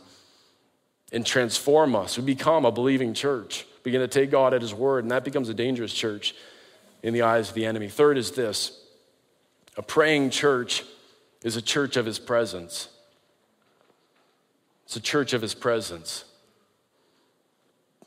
and 1.13 1.27
transform 1.27 1.97
us, 1.97 2.17
we 2.17 2.25
become 2.25 2.65
a 2.65 2.71
believing 2.71 3.15
church 3.15 3.67
begin 3.89 4.01
to 4.03 4.09
take 4.09 4.31
God 4.31 4.53
at 4.53 4.61
His 4.61 4.75
word, 4.75 5.05
and 5.05 5.11
that 5.11 5.25
becomes 5.25 5.49
a 5.49 5.55
dangerous 5.55 5.93
church 5.93 6.35
in 7.03 7.15
the 7.15 7.23
eyes 7.23 7.49
of 7.49 7.55
the 7.55 7.67
enemy. 7.67 7.89
Third 7.89 8.19
is 8.19 8.33
this 8.33 8.81
a 9.77 9.83
praying 9.83 10.31
church 10.31 10.85
is 11.43 11.57
a 11.57 11.63
church 11.63 11.97
of 11.97 12.07
His 12.07 12.19
presence. 12.19 12.89
It's 14.85 14.97
a 14.97 15.01
church 15.01 15.33
of 15.33 15.43
His 15.43 15.55
presence. 15.55 16.25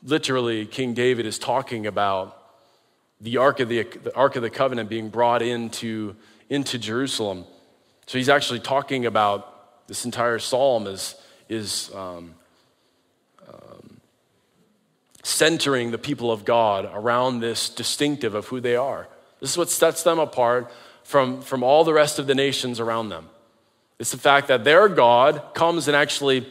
Literally, 0.02 0.66
King 0.66 0.94
David 0.94 1.26
is 1.26 1.38
talking 1.38 1.86
about 1.86 2.38
the 3.20 3.36
Ark 3.36 3.60
of 3.60 3.68
the, 3.68 3.84
the 3.84 4.14
Ark 4.14 4.36
of 4.36 4.42
the 4.42 4.50
Covenant 4.50 4.88
being 4.88 5.08
brought 5.08 5.42
into, 5.42 6.16
into 6.50 6.76
Jerusalem. 6.76 7.44
So 8.06 8.18
he's 8.18 8.28
actually 8.28 8.60
talking 8.60 9.06
about 9.06 9.86
this 9.86 10.04
entire 10.04 10.40
psalm 10.40 10.88
is, 10.88 11.14
is 11.48 11.90
um, 11.94 12.34
centering 15.22 15.90
the 15.90 15.98
people 15.98 16.30
of 16.30 16.44
God 16.44 16.90
around 16.92 17.40
this 17.40 17.68
distinctive 17.68 18.34
of 18.34 18.48
who 18.48 18.60
they 18.60 18.76
are. 18.76 19.08
This 19.40 19.50
is 19.50 19.58
what 19.58 19.70
sets 19.70 20.02
them 20.02 20.18
apart 20.18 20.70
from, 21.04 21.42
from 21.42 21.62
all 21.62 21.84
the 21.84 21.92
rest 21.92 22.18
of 22.18 22.26
the 22.26 22.34
nations 22.34 22.80
around 22.80 23.08
them. 23.08 23.28
It's 23.98 24.10
the 24.10 24.18
fact 24.18 24.48
that 24.48 24.64
their 24.64 24.88
God 24.88 25.54
comes 25.54 25.86
and 25.86 25.96
actually 25.96 26.46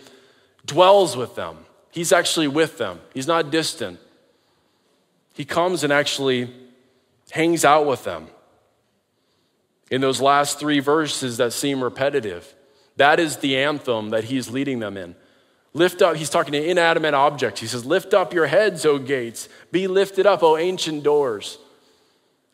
dwells 0.65 1.17
with 1.17 1.35
them. 1.35 1.57
He's 1.91 2.13
actually 2.13 2.47
with 2.47 2.77
them, 2.77 2.99
He's 3.13 3.27
not 3.27 3.51
distant. 3.51 3.99
He 5.33 5.45
comes 5.45 5.83
and 5.83 5.93
actually 5.93 6.53
hangs 7.31 7.63
out 7.63 7.85
with 7.85 8.03
them. 8.03 8.27
In 9.89 10.01
those 10.01 10.21
last 10.21 10.59
three 10.59 10.79
verses 10.79 11.37
that 11.37 11.53
seem 11.53 11.83
repetitive, 11.83 12.53
that 12.97 13.19
is 13.19 13.37
the 13.37 13.57
anthem 13.57 14.09
that 14.09 14.25
He's 14.25 14.49
leading 14.49 14.79
them 14.79 14.97
in. 14.97 15.15
Lift 15.73 16.01
up, 16.01 16.17
he's 16.17 16.29
talking 16.29 16.51
to 16.51 16.69
inanimate 16.69 17.13
objects. 17.13 17.61
He 17.61 17.67
says, 17.67 17.85
Lift 17.85 18.13
up 18.13 18.33
your 18.33 18.47
heads, 18.47 18.85
O 18.85 18.97
gates. 18.97 19.47
Be 19.71 19.87
lifted 19.87 20.25
up, 20.25 20.43
O 20.43 20.57
ancient 20.57 21.03
doors. 21.03 21.57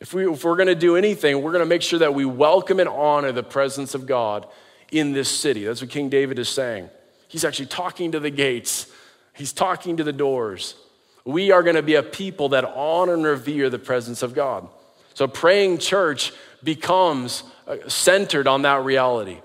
If, 0.00 0.14
we, 0.14 0.30
if 0.30 0.44
we're 0.44 0.56
going 0.56 0.68
to 0.68 0.76
do 0.76 0.94
anything, 0.96 1.42
we're 1.42 1.50
going 1.50 1.64
to 1.64 1.66
make 1.66 1.82
sure 1.82 1.98
that 1.98 2.14
we 2.14 2.24
welcome 2.24 2.78
and 2.78 2.88
honor 2.88 3.32
the 3.32 3.42
presence 3.42 3.94
of 3.94 4.06
God 4.06 4.46
in 4.92 5.12
this 5.12 5.28
city. 5.28 5.64
That's 5.64 5.80
what 5.80 5.90
King 5.90 6.08
David 6.08 6.38
is 6.38 6.48
saying. 6.48 6.88
He's 7.26 7.44
actually 7.44 7.66
talking 7.66 8.12
to 8.12 8.20
the 8.20 8.30
gates, 8.30 8.86
he's 9.34 9.52
talking 9.52 9.96
to 9.96 10.04
the 10.04 10.12
doors. 10.12 10.76
We 11.24 11.50
are 11.50 11.62
going 11.62 11.76
to 11.76 11.82
be 11.82 11.96
a 11.96 12.02
people 12.02 12.50
that 12.50 12.64
honor 12.64 13.14
and 13.14 13.24
revere 13.24 13.68
the 13.68 13.78
presence 13.78 14.22
of 14.22 14.32
God. 14.34 14.66
So, 15.12 15.26
praying 15.26 15.78
church 15.78 16.32
becomes 16.62 17.42
uh, 17.66 17.76
centered 17.88 18.46
on 18.46 18.62
that 18.62 18.84
reality. 18.84 19.40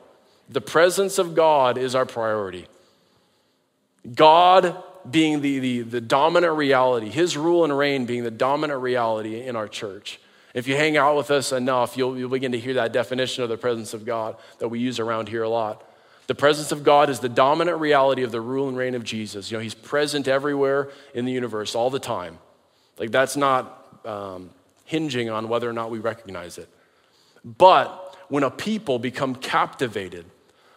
The 0.48 0.62
presence 0.62 1.18
of 1.18 1.36
God 1.36 1.78
is 1.78 1.96
our 1.96 2.06
priority. 2.06 2.68
God 4.12 4.82
being 5.10 5.42
the, 5.42 5.60
the, 5.60 5.82
the 5.82 6.02
dominant 6.02 6.54
reality, 6.54 7.10
His 7.10 7.38
rule 7.38 7.63
and 7.63 7.78
reign 7.78 8.06
being 8.06 8.24
the 8.24 8.32
dominant 8.32 8.82
reality 8.82 9.42
in 9.42 9.56
our 9.56 9.68
church. 9.68 10.20
If 10.54 10.68
you 10.68 10.76
hang 10.76 10.98
out 10.98 11.18
with 11.18 11.32
us 11.32 11.52
enough, 11.52 11.98
you'll, 11.98 12.18
you'll 12.18 12.30
begin 12.30 12.52
to 12.52 12.60
hear 12.60 12.76
that 12.76 12.94
definition 12.94 13.44
of 13.44 13.50
the 13.50 13.58
presence 13.58 13.94
of 13.94 14.06
God 14.06 14.38
that 14.60 14.68
we 14.68 14.80
use 14.80 15.00
around 15.00 15.28
here 15.28 15.44
a 15.44 15.50
lot. 15.50 15.84
The 16.28 16.36
presence 16.36 16.72
of 16.72 16.84
God 16.84 17.10
is 17.10 17.20
the 17.20 17.30
dominant 17.30 17.80
reality 17.80 18.24
of 18.24 18.32
the 18.32 18.39
rule 18.39 18.70
and 18.70 18.78
reign 18.78 18.96
of 18.96 19.04
Jesus. 19.04 19.52
You 19.52 19.58
know, 19.58 19.63
He's 19.63 19.74
present 19.74 20.28
everywhere 20.28 20.89
in 21.13 21.26
the 21.26 21.32
universe 21.32 21.76
all 21.76 21.89
the 21.89 22.00
time. 22.00 22.38
Like, 22.98 23.12
that's 23.12 23.36
not 23.36 24.00
um, 24.06 24.52
hinging 24.86 25.30
on 25.30 25.50
whether 25.50 25.70
or 25.70 25.74
not 25.74 25.89
we 25.89 26.00
recognize 26.00 26.58
it. 26.58 26.70
But 27.44 28.18
when 28.30 28.44
a 28.44 28.52
people 28.52 29.00
become 29.00 29.36
captivated 29.36 30.26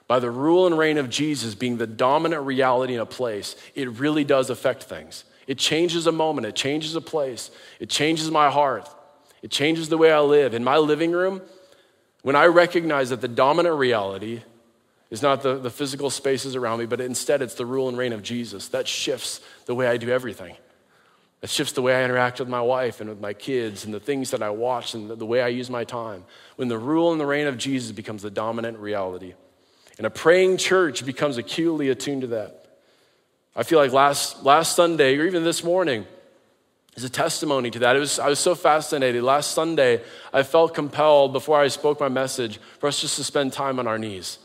by 0.09 0.19
the 0.19 0.31
rule 0.31 0.67
and 0.67 0.79
reign 0.79 0.99
of 0.99 1.11
Jesus 1.11 1.55
being 1.55 1.79
the 1.79 1.87
dominant 1.87 2.43
reality 2.43 2.95
in 2.95 3.01
a 3.01 3.07
place, 3.07 3.57
it 3.75 3.89
really 3.99 4.25
does 4.25 4.51
affect 4.51 4.85
things. 4.85 5.25
It 5.47 5.59
changes 5.59 6.07
a 6.07 6.13
moment, 6.13 6.47
it 6.47 6.55
changes 6.55 6.95
a 6.97 7.01
place, 7.01 7.51
it 7.81 7.89
changes 7.89 8.31
my 8.31 8.51
heart, 8.51 8.89
it 9.43 9.51
changes 9.51 9.89
the 9.89 9.99
way 9.99 10.11
I 10.13 10.21
live. 10.21 10.55
In 10.55 10.65
my 10.65 10.79
living 10.79 11.13
room, 11.13 11.43
when 12.23 12.37
I 12.37 12.47
recognize 12.47 13.11
that 13.11 13.21
the 13.21 13.29
dominant 13.29 13.77
reality 13.77 14.43
is 15.11 15.23
not 15.23 15.43
the, 15.43 15.57
the 15.57 15.71
physical 15.71 16.11
spaces 16.11 16.57
around 16.57 16.81
me, 16.81 16.87
but 16.87 17.01
instead 17.01 17.43
it's 17.43 17.55
the 17.55 17.67
rule 17.67 17.89
and 17.89 17.97
reign 17.97 18.13
of 18.13 18.23
Jesus, 18.23 18.69
that 18.69 18.89
shifts 18.89 19.41
the 19.67 19.75
way 19.75 19.87
I 19.87 19.97
do 19.97 20.09
everything. 20.09 20.57
It 21.43 21.51
shifts 21.51 21.75
the 21.75 21.83
way 21.83 21.95
I 21.95 22.05
interact 22.05 22.41
with 22.41 22.49
my 22.49 22.63
wife 22.63 23.01
and 23.01 23.09
with 23.09 23.21
my 23.21 23.33
kids 23.33 23.85
and 23.85 23.95
the 23.95 24.01
things 24.01 24.33
that 24.33 24.43
I 24.43 24.51
watch 24.51 24.95
and 24.95 25.11
the, 25.11 25.15
the 25.15 25.27
way 25.27 25.43
I 25.43 25.49
use 25.49 25.71
my 25.71 25.85
time. 25.85 26.25
When 26.57 26.67
the 26.67 26.79
rule 26.79 27.13
and 27.13 27.21
the 27.21 27.27
reign 27.27 27.47
of 27.47 27.59
Jesus 27.59 27.93
becomes 27.93 28.23
the 28.23 28.31
dominant 28.31 28.79
reality. 28.79 29.35
And 29.99 30.07
a 30.07 30.11
praying 30.11 30.59
church 30.59 31.05
becomes 31.07 31.39
acutely 31.39 31.89
attuned 31.89 32.23
to 32.23 32.27
that. 32.29 32.67
I 33.55 33.63
feel 33.63 33.79
like 33.79 33.93
last, 33.93 34.45
last 34.45 34.77
Sunday, 34.77 35.17
or 35.17 35.25
even 35.25 35.43
this 35.43 35.65
morning, 35.65 36.07
is 36.97 37.05
a 37.05 37.09
testimony 37.09 37.71
to 37.71 37.79
that. 37.81 37.97
It 37.97 38.01
was, 38.01 38.19
I 38.19 38.29
was 38.29 38.39
so 38.39 38.55
fascinated. 38.55 39.23
Last 39.23 39.53
Sunday, 39.53 40.03
I 40.33 40.43
felt 40.43 40.75
compelled, 40.75 41.33
before 41.33 41.59
I 41.59 41.69
spoke 41.69 41.99
my 41.99 42.09
message, 42.09 42.59
for 42.79 42.89
us 42.89 43.01
just 43.01 43.17
to 43.17 43.25
spend 43.25 43.53
time 43.55 43.79
on 43.79 43.87
our 43.87 43.99
knees. 43.99 44.39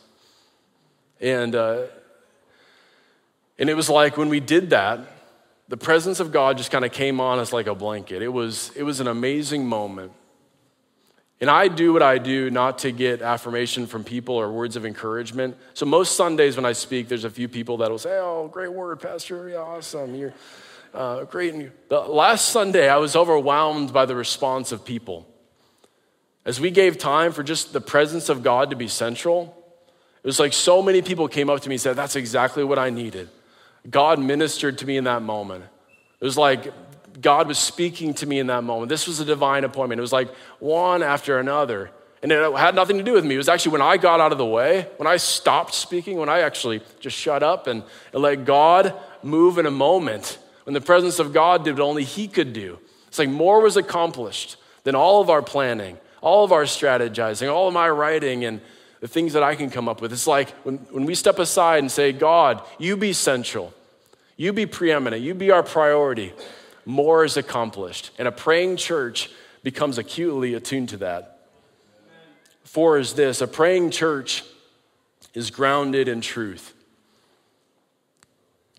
And, 1.19 1.55
uh, 1.55 1.83
and 3.59 3.69
it 3.69 3.75
was 3.75 3.89
like 3.89 4.17
when 4.17 4.29
we 4.29 4.39
did 4.39 4.69
that, 4.69 4.99
the 5.67 5.77
presence 5.77 6.19
of 6.19 6.31
God 6.31 6.57
just 6.57 6.71
kind 6.71 6.83
of 6.83 6.91
came 6.91 7.19
on 7.19 7.39
us 7.39 7.53
like 7.53 7.67
a 7.67 7.75
blanket. 7.75 8.21
It 8.21 8.29
was, 8.29 8.71
it 8.75 8.83
was 8.83 8.99
an 8.99 9.07
amazing 9.07 9.65
moment. 9.65 10.11
And 11.41 11.49
I 11.49 11.67
do 11.69 11.91
what 11.91 12.03
I 12.03 12.19
do 12.19 12.51
not 12.51 12.77
to 12.79 12.91
get 12.91 13.23
affirmation 13.23 13.87
from 13.87 14.03
people 14.03 14.35
or 14.35 14.51
words 14.51 14.75
of 14.75 14.85
encouragement. 14.85 15.57
So 15.73 15.87
most 15.87 16.15
Sundays 16.15 16.55
when 16.55 16.65
I 16.65 16.73
speak, 16.73 17.07
there's 17.07 17.23
a 17.23 17.31
few 17.31 17.47
people 17.47 17.77
that 17.77 17.89
will 17.89 17.97
say, 17.97 18.19
"Oh, 18.19 18.47
great 18.47 18.71
word, 18.71 18.99
Pastor! 18.99 19.49
Yeah, 19.49 19.57
awesome! 19.57 20.13
You're 20.13 20.33
uh, 20.93 21.23
great." 21.23 21.89
But 21.89 22.13
last 22.13 22.49
Sunday, 22.49 22.87
I 22.87 22.97
was 22.97 23.15
overwhelmed 23.15 23.91
by 23.91 24.05
the 24.05 24.15
response 24.15 24.71
of 24.71 24.85
people. 24.85 25.27
As 26.45 26.59
we 26.59 26.69
gave 26.69 26.99
time 26.99 27.31
for 27.31 27.41
just 27.41 27.73
the 27.73 27.81
presence 27.81 28.29
of 28.29 28.43
God 28.43 28.69
to 28.69 28.75
be 28.75 28.87
central, 28.87 29.57
it 30.23 30.27
was 30.27 30.39
like 30.39 30.53
so 30.53 30.83
many 30.83 31.01
people 31.01 31.27
came 31.27 31.49
up 31.49 31.61
to 31.61 31.69
me 31.69 31.75
and 31.75 31.81
said, 31.81 31.95
"That's 31.95 32.15
exactly 32.15 32.63
what 32.63 32.77
I 32.77 32.91
needed." 32.91 33.29
God 33.89 34.19
ministered 34.19 34.77
to 34.77 34.85
me 34.85 34.95
in 34.95 35.05
that 35.05 35.23
moment. 35.23 35.65
It 36.19 36.23
was 36.23 36.37
like 36.37 36.71
God 37.19 37.47
was 37.47 37.59
speaking 37.59 38.13
to 38.15 38.25
me 38.25 38.39
in 38.39 38.47
that 38.47 38.63
moment. 38.63 38.89
This 38.89 39.07
was 39.07 39.19
a 39.19 39.25
divine 39.25 39.63
appointment. 39.63 39.99
It 39.99 40.01
was 40.01 40.13
like 40.13 40.29
one 40.59 41.03
after 41.03 41.39
another. 41.39 41.91
And 42.23 42.31
it 42.31 42.53
had 42.53 42.75
nothing 42.75 42.97
to 42.97 43.03
do 43.03 43.13
with 43.13 43.25
me. 43.25 43.35
It 43.35 43.39
was 43.39 43.49
actually 43.49 43.73
when 43.73 43.81
I 43.81 43.97
got 43.97 44.19
out 44.19 44.31
of 44.31 44.37
the 44.37 44.45
way, 44.45 44.87
when 44.97 45.07
I 45.07 45.17
stopped 45.17 45.73
speaking, 45.73 46.17
when 46.17 46.29
I 46.29 46.41
actually 46.41 46.81
just 46.99 47.17
shut 47.17 47.41
up 47.41 47.65
and, 47.67 47.83
and 48.13 48.21
let 48.21 48.45
God 48.45 48.93
move 49.23 49.57
in 49.57 49.65
a 49.65 49.71
moment, 49.71 50.37
when 50.63 50.73
the 50.75 50.81
presence 50.81 51.17
of 51.17 51.33
God 51.33 51.65
did 51.65 51.73
what 51.77 51.83
only 51.83 52.03
He 52.03 52.27
could 52.27 52.53
do. 52.53 52.77
It's 53.07 53.17
like 53.17 53.29
more 53.29 53.61
was 53.61 53.75
accomplished 53.75 54.57
than 54.83 54.93
all 54.93 55.21
of 55.21 55.29
our 55.29 55.41
planning, 55.41 55.97
all 56.21 56.43
of 56.43 56.51
our 56.51 56.63
strategizing, 56.63 57.51
all 57.51 57.67
of 57.67 57.73
my 57.73 57.89
writing, 57.89 58.45
and 58.45 58.61
the 58.99 59.07
things 59.07 59.33
that 59.33 59.41
I 59.41 59.55
can 59.55 59.71
come 59.71 59.89
up 59.89 59.99
with. 59.99 60.13
It's 60.13 60.27
like 60.27 60.51
when, 60.63 60.77
when 60.91 61.05
we 61.05 61.15
step 61.15 61.39
aside 61.39 61.79
and 61.79 61.91
say, 61.91 62.11
God, 62.11 62.61
you 62.77 62.95
be 62.95 63.13
central, 63.13 63.73
you 64.37 64.53
be 64.53 64.67
preeminent, 64.67 65.23
you 65.23 65.33
be 65.33 65.49
our 65.49 65.63
priority 65.63 66.33
more 66.85 67.23
is 67.23 67.37
accomplished. 67.37 68.11
And 68.17 68.27
a 68.27 68.31
praying 68.31 68.77
church 68.77 69.29
becomes 69.63 69.97
acutely 69.97 70.53
attuned 70.53 70.89
to 70.89 70.97
that. 70.97 71.47
Four 72.63 72.99
is 72.99 73.13
this 73.13 73.41
a 73.41 73.47
praying 73.47 73.91
church 73.91 74.43
is 75.33 75.51
grounded 75.51 76.07
in 76.07 76.21
truth. 76.21 76.73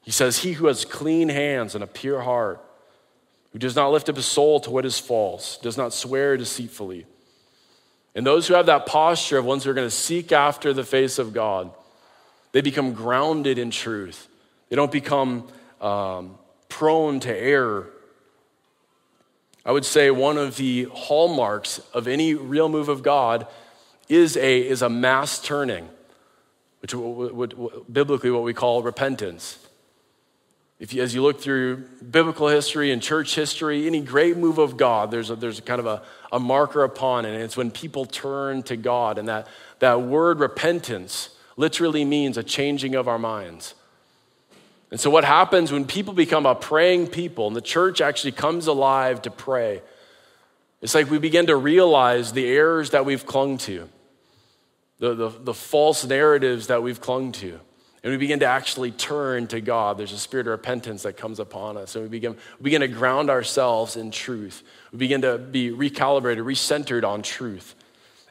He 0.02 0.10
says, 0.10 0.38
He 0.38 0.52
who 0.52 0.66
has 0.66 0.84
clean 0.84 1.28
hands 1.28 1.74
and 1.74 1.84
a 1.84 1.86
pure 1.86 2.20
heart, 2.20 2.64
who 3.52 3.58
does 3.58 3.76
not 3.76 3.90
lift 3.90 4.08
up 4.08 4.16
his 4.16 4.26
soul 4.26 4.60
to 4.60 4.70
what 4.70 4.84
is 4.84 4.98
false, 4.98 5.58
does 5.58 5.76
not 5.76 5.92
swear 5.92 6.36
deceitfully. 6.36 7.06
And 8.14 8.26
those 8.26 8.46
who 8.46 8.54
have 8.54 8.66
that 8.66 8.86
posture 8.86 9.38
of 9.38 9.44
ones 9.44 9.64
who 9.64 9.70
are 9.70 9.74
going 9.74 9.86
to 9.86 9.94
seek 9.94 10.32
after 10.32 10.72
the 10.72 10.84
face 10.84 11.18
of 11.18 11.32
God, 11.32 11.70
they 12.52 12.60
become 12.60 12.92
grounded 12.92 13.58
in 13.58 13.70
truth. 13.70 14.28
They 14.68 14.76
don't 14.76 14.92
become 14.92 15.48
um, 15.80 16.36
prone 16.72 17.20
to 17.20 17.36
error. 17.36 17.90
I 19.62 19.72
would 19.72 19.84
say 19.84 20.10
one 20.10 20.38
of 20.38 20.56
the 20.56 20.84
hallmarks 20.84 21.82
of 21.92 22.08
any 22.08 22.32
real 22.32 22.70
move 22.70 22.88
of 22.88 23.02
God 23.02 23.46
is 24.08 24.38
a, 24.38 24.66
is 24.66 24.80
a 24.80 24.88
mass 24.88 25.38
turning, 25.38 25.86
which 26.80 26.94
would, 26.94 27.54
biblically 27.92 28.30
what 28.30 28.42
we 28.42 28.54
call 28.54 28.82
repentance. 28.82 29.58
If 30.80 30.94
you, 30.94 31.02
as 31.02 31.14
you 31.14 31.22
look 31.22 31.42
through 31.42 31.84
biblical 32.10 32.48
history 32.48 32.90
and 32.90 33.02
church 33.02 33.34
history, 33.34 33.86
any 33.86 34.00
great 34.00 34.38
move 34.38 34.56
of 34.56 34.78
God, 34.78 35.10
there's 35.10 35.28
a, 35.28 35.36
there's 35.36 35.58
a 35.58 35.62
kind 35.62 35.78
of 35.78 35.86
a, 35.86 36.02
a 36.32 36.40
marker 36.40 36.84
upon 36.84 37.26
it, 37.26 37.34
and 37.34 37.42
it's 37.42 37.56
when 37.56 37.70
people 37.70 38.06
turn 38.06 38.62
to 38.64 38.76
God. 38.76 39.18
And 39.18 39.28
that, 39.28 39.46
that 39.80 40.00
word 40.00 40.40
repentance 40.40 41.36
literally 41.58 42.06
means 42.06 42.38
a 42.38 42.42
changing 42.42 42.94
of 42.94 43.08
our 43.08 43.18
minds. 43.18 43.74
And 44.92 45.00
so, 45.00 45.08
what 45.08 45.24
happens 45.24 45.72
when 45.72 45.86
people 45.86 46.12
become 46.12 46.44
a 46.44 46.54
praying 46.54 47.06
people 47.06 47.46
and 47.46 47.56
the 47.56 47.62
church 47.62 48.02
actually 48.02 48.32
comes 48.32 48.66
alive 48.66 49.22
to 49.22 49.30
pray? 49.30 49.80
It's 50.82 50.94
like 50.94 51.10
we 51.10 51.16
begin 51.16 51.46
to 51.46 51.56
realize 51.56 52.34
the 52.34 52.46
errors 52.46 52.90
that 52.90 53.06
we've 53.06 53.24
clung 53.24 53.56
to, 53.58 53.88
the, 54.98 55.14
the, 55.14 55.28
the 55.30 55.54
false 55.54 56.04
narratives 56.04 56.66
that 56.66 56.82
we've 56.82 57.00
clung 57.00 57.32
to. 57.32 57.58
And 58.02 58.10
we 58.10 58.18
begin 58.18 58.40
to 58.40 58.46
actually 58.46 58.90
turn 58.90 59.46
to 59.46 59.62
God. 59.62 59.96
There's 59.96 60.12
a 60.12 60.18
spirit 60.18 60.46
of 60.46 60.50
repentance 60.50 61.04
that 61.04 61.16
comes 61.16 61.40
upon 61.40 61.78
us. 61.78 61.94
And 61.94 62.04
we 62.04 62.10
begin, 62.10 62.36
we 62.58 62.64
begin 62.64 62.82
to 62.82 62.88
ground 62.88 63.30
ourselves 63.30 63.96
in 63.96 64.10
truth. 64.10 64.62
We 64.92 64.98
begin 64.98 65.22
to 65.22 65.38
be 65.38 65.70
recalibrated, 65.70 66.44
recentered 66.44 67.04
on 67.04 67.22
truth. 67.22 67.76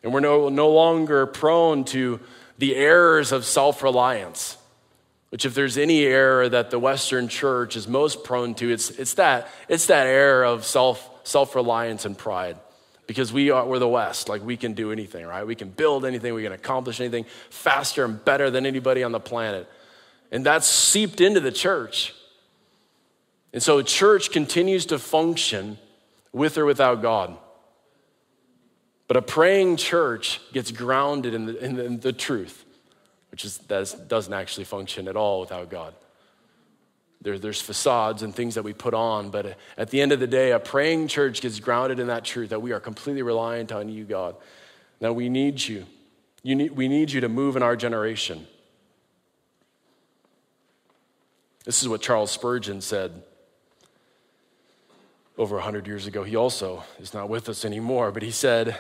And 0.04 0.13
we're 0.13 0.19
no, 0.19 0.50
no 0.50 0.69
longer 0.69 1.26
prone 1.26 1.86
to 1.86 2.19
the 2.60 2.76
errors 2.76 3.32
of 3.32 3.45
self 3.45 3.82
reliance 3.82 4.58
which 5.32 5.46
if 5.46 5.54
there's 5.54 5.78
any 5.78 6.04
error 6.04 6.50
that 6.50 6.72
the 6.72 6.78
Western 6.78 7.30
church 7.30 7.78
is 7.78 7.88
most 7.88 8.26
prone 8.26 8.54
to, 8.54 8.70
it's, 8.70 8.89
it's, 8.91 9.13
that, 9.13 9.48
it's 9.70 9.86
that 9.86 10.06
error 10.06 10.44
of 10.44 10.65
self, 10.65 11.10
self-reliance 11.24 12.04
and 12.04 12.17
pride. 12.17 12.58
Because 13.08 13.32
we 13.32 13.50
are, 13.50 13.65
we're 13.65 13.80
the 13.80 13.88
West, 13.88 14.28
like 14.28 14.44
we 14.44 14.58
can 14.58 14.74
do 14.74 14.91
anything, 14.91 15.26
right? 15.26 15.48
We 15.48 15.56
can 15.56 15.70
build 15.70 16.06
anything, 16.06 16.34
we 16.34 16.44
can 16.44 16.52
accomplish 16.52 17.00
anything 17.00 17.26
faster 17.50 18.04
and 18.04 18.24
better 18.24 18.50
than 18.50 18.65
anybody 18.65 19.04
on 19.04 19.13
the 19.13 19.22
planet. 19.22 19.70
And 20.34 20.46
that's 20.46 20.67
seeped 20.67 21.22
into 21.22 21.39
the 21.39 21.52
church. 21.52 22.13
And 23.54 23.63
so 23.63 23.78
a 23.78 23.84
church 23.86 24.32
continues 24.32 24.86
to 24.88 25.00
function 25.00 25.78
with 26.34 26.58
or 26.58 26.65
without 26.65 27.02
God. 27.02 27.38
But 29.08 29.15
a 29.15 29.22
praying 29.22 29.78
church 29.78 30.41
gets 30.52 30.72
grounded 30.72 31.34
in 31.34 31.46
the, 31.46 31.58
in 31.63 31.76
the, 31.76 31.86
in 31.86 32.00
the 32.02 32.13
truth 32.13 32.65
which 33.32 33.46
is, 33.46 33.58
that 33.58 34.08
doesn't 34.08 34.34
actually 34.34 34.65
function 34.65 35.08
at 35.08 35.15
all 35.15 35.39
without 35.39 35.70
God. 35.70 35.94
There, 37.22 37.39
there's 37.39 37.62
facades 37.62 38.24
and 38.24 38.36
things 38.36 38.56
that 38.56 38.63
we 38.63 38.74
put 38.74 38.94
on, 38.94 39.30
but 39.30 39.58
at 39.78 39.89
the 39.89 40.02
end 40.02 40.12
of 40.12 40.20
the 40.20 40.28
day, 40.28 40.52
a 40.52 40.60
praying 40.60 41.08
church 41.08 41.41
gets 41.41 41.60
grounded 41.60 42.00
in 42.00 42.08
that 42.08 42.26
truth 42.26 42.50
that 42.50 42.62
we 42.62 42.72
are 42.72 42.80
completely 42.80 43.22
reliant 43.22 43.72
on 43.72 43.89
you, 43.89 44.04
God. 44.04 44.36
Now 45.00 45.13
we 45.13 45.30
need 45.30 45.63
you. 45.63 45.86
you 46.44 46.56
need, 46.56 46.72
we 46.72 46.88
need 46.88 47.12
you 47.12 47.22
to 47.22 47.30
move 47.30 47.56
in 47.56 47.63
our 47.63 47.76
generation. 47.76 48.48
This 51.63 51.82
is 51.82 51.88
what 51.88 52.02
Charles 52.02 52.32
Spurgeon 52.32 52.82
said 52.82 53.24
over 55.38 55.56
100 55.56 55.88
years 55.88 56.08
ago. 56.08 56.24
He 56.24 56.36
also 56.36 56.84
is 57.00 57.13
not 57.13 57.30
with 57.30 57.50
us 57.50 57.63
anymore, 57.63 58.12
but 58.12 58.24
he 58.24 58.32
said, 58.32 58.78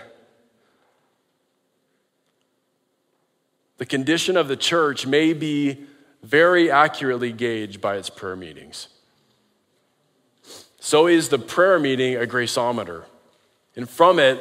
The 3.81 3.87
condition 3.87 4.37
of 4.37 4.47
the 4.47 4.55
church 4.55 5.07
may 5.07 5.33
be 5.33 5.85
very 6.21 6.69
accurately 6.69 7.31
gauged 7.31 7.81
by 7.81 7.95
its 7.97 8.11
prayer 8.11 8.35
meetings. 8.35 8.89
So 10.79 11.07
is 11.07 11.29
the 11.29 11.39
prayer 11.39 11.79
meeting 11.79 12.15
a 12.15 12.27
graceometer. 12.27 13.05
And 13.75 13.89
from 13.89 14.19
it, 14.19 14.39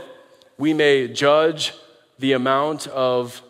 we 0.59 0.75
may 0.75 1.09
judge 1.09 1.73
the 2.19 2.35
amount 2.35 2.87
of 2.89 3.41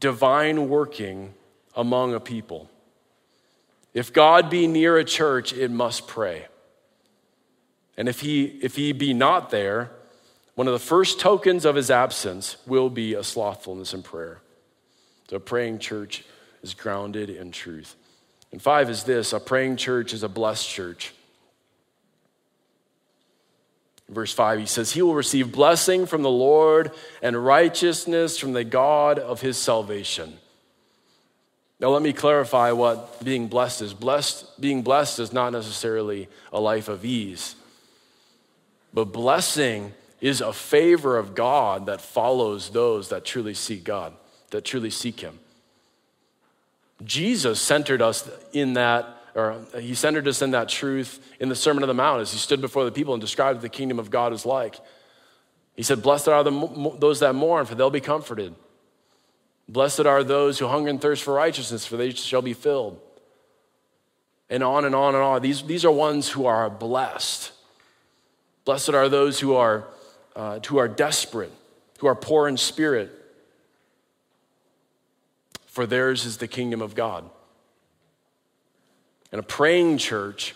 divine 0.00 0.68
working 0.68 1.34
among 1.76 2.12
a 2.12 2.18
people. 2.18 2.68
If 3.92 4.12
God 4.12 4.50
be 4.50 4.66
near 4.66 4.98
a 4.98 5.04
church, 5.04 5.52
it 5.52 5.70
must 5.70 6.08
pray. 6.08 6.46
And 7.96 8.08
if 8.08 8.18
he, 8.18 8.46
if 8.46 8.74
he 8.74 8.90
be 8.90 9.14
not 9.14 9.50
there, 9.50 9.92
one 10.54 10.68
of 10.68 10.72
the 10.72 10.78
first 10.78 11.18
tokens 11.18 11.64
of 11.64 11.74
his 11.74 11.90
absence 11.90 12.56
will 12.66 12.90
be 12.90 13.14
a 13.14 13.24
slothfulness 13.24 13.92
in 13.92 14.02
prayer. 14.02 14.40
So, 15.28 15.36
a 15.36 15.40
praying 15.40 15.80
church 15.80 16.24
is 16.62 16.74
grounded 16.74 17.30
in 17.30 17.50
truth. 17.50 17.96
And 18.52 18.62
five 18.62 18.88
is 18.88 19.04
this 19.04 19.32
a 19.32 19.40
praying 19.40 19.76
church 19.76 20.12
is 20.12 20.22
a 20.22 20.28
blessed 20.28 20.68
church. 20.68 21.12
verse 24.08 24.32
5, 24.32 24.60
he 24.60 24.66
says, 24.66 24.92
He 24.92 25.02
will 25.02 25.14
receive 25.14 25.50
blessing 25.50 26.06
from 26.06 26.22
the 26.22 26.30
Lord 26.30 26.92
and 27.22 27.44
righteousness 27.44 28.38
from 28.38 28.52
the 28.52 28.64
God 28.64 29.18
of 29.18 29.40
his 29.40 29.56
salvation. 29.56 30.38
Now, 31.80 31.88
let 31.88 32.02
me 32.02 32.12
clarify 32.12 32.70
what 32.72 33.22
being 33.24 33.48
blessed 33.48 33.82
is. 33.82 33.94
Blessed, 33.94 34.60
being 34.60 34.82
blessed 34.82 35.18
is 35.18 35.32
not 35.32 35.50
necessarily 35.50 36.28
a 36.52 36.60
life 36.60 36.88
of 36.88 37.04
ease, 37.04 37.56
but 38.92 39.06
blessing 39.06 39.92
is 40.24 40.40
a 40.40 40.54
favor 40.54 41.18
of 41.18 41.34
God 41.34 41.84
that 41.84 42.00
follows 42.00 42.70
those 42.70 43.10
that 43.10 43.26
truly 43.26 43.52
seek 43.52 43.84
God, 43.84 44.14
that 44.52 44.64
truly 44.64 44.88
seek 44.88 45.20
Him. 45.20 45.38
Jesus 47.04 47.60
centered 47.60 48.00
us 48.00 48.26
in 48.54 48.72
that, 48.72 49.06
or 49.34 49.58
He 49.78 49.94
centered 49.94 50.26
us 50.26 50.40
in 50.40 50.52
that 50.52 50.70
truth 50.70 51.20
in 51.38 51.50
the 51.50 51.54
Sermon 51.54 51.82
on 51.82 51.88
the 51.88 51.94
Mount 51.94 52.22
as 52.22 52.32
He 52.32 52.38
stood 52.38 52.62
before 52.62 52.86
the 52.86 52.90
people 52.90 53.12
and 53.12 53.20
described 53.20 53.58
what 53.58 53.62
the 53.62 53.68
kingdom 53.68 53.98
of 53.98 54.10
God 54.10 54.32
is 54.32 54.46
like. 54.46 54.76
He 55.76 55.82
said, 55.82 56.02
Blessed 56.02 56.28
are 56.28 56.42
the, 56.42 56.96
those 56.98 57.20
that 57.20 57.34
mourn, 57.34 57.66
for 57.66 57.74
they'll 57.74 57.90
be 57.90 58.00
comforted. 58.00 58.54
Blessed 59.68 60.06
are 60.06 60.24
those 60.24 60.58
who 60.58 60.68
hunger 60.68 60.88
and 60.88 61.02
thirst 61.02 61.22
for 61.22 61.34
righteousness, 61.34 61.84
for 61.84 61.98
they 61.98 62.12
shall 62.12 62.40
be 62.40 62.54
filled. 62.54 62.98
And 64.48 64.62
on 64.62 64.86
and 64.86 64.94
on 64.94 65.14
and 65.14 65.22
on. 65.22 65.42
These, 65.42 65.64
these 65.64 65.84
are 65.84 65.92
ones 65.92 66.30
who 66.30 66.46
are 66.46 66.70
blessed. 66.70 67.52
Blessed 68.64 68.90
are 68.90 69.10
those 69.10 69.40
who 69.40 69.54
are, 69.54 69.84
uh, 70.36 70.60
who 70.66 70.78
are 70.78 70.88
desperate, 70.88 71.52
who 71.98 72.06
are 72.06 72.14
poor 72.14 72.48
in 72.48 72.56
spirit, 72.56 73.10
for 75.66 75.86
theirs 75.86 76.24
is 76.24 76.36
the 76.36 76.48
kingdom 76.48 76.80
of 76.80 76.94
God. 76.94 77.28
And 79.32 79.40
a 79.40 79.42
praying 79.42 79.98
church 79.98 80.54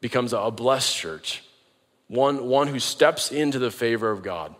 becomes 0.00 0.32
a 0.32 0.50
blessed 0.50 0.96
church, 0.96 1.42
one, 2.06 2.46
one 2.46 2.68
who 2.68 2.78
steps 2.78 3.32
into 3.32 3.58
the 3.58 3.70
favor 3.70 4.10
of 4.10 4.22
God. 4.22 4.54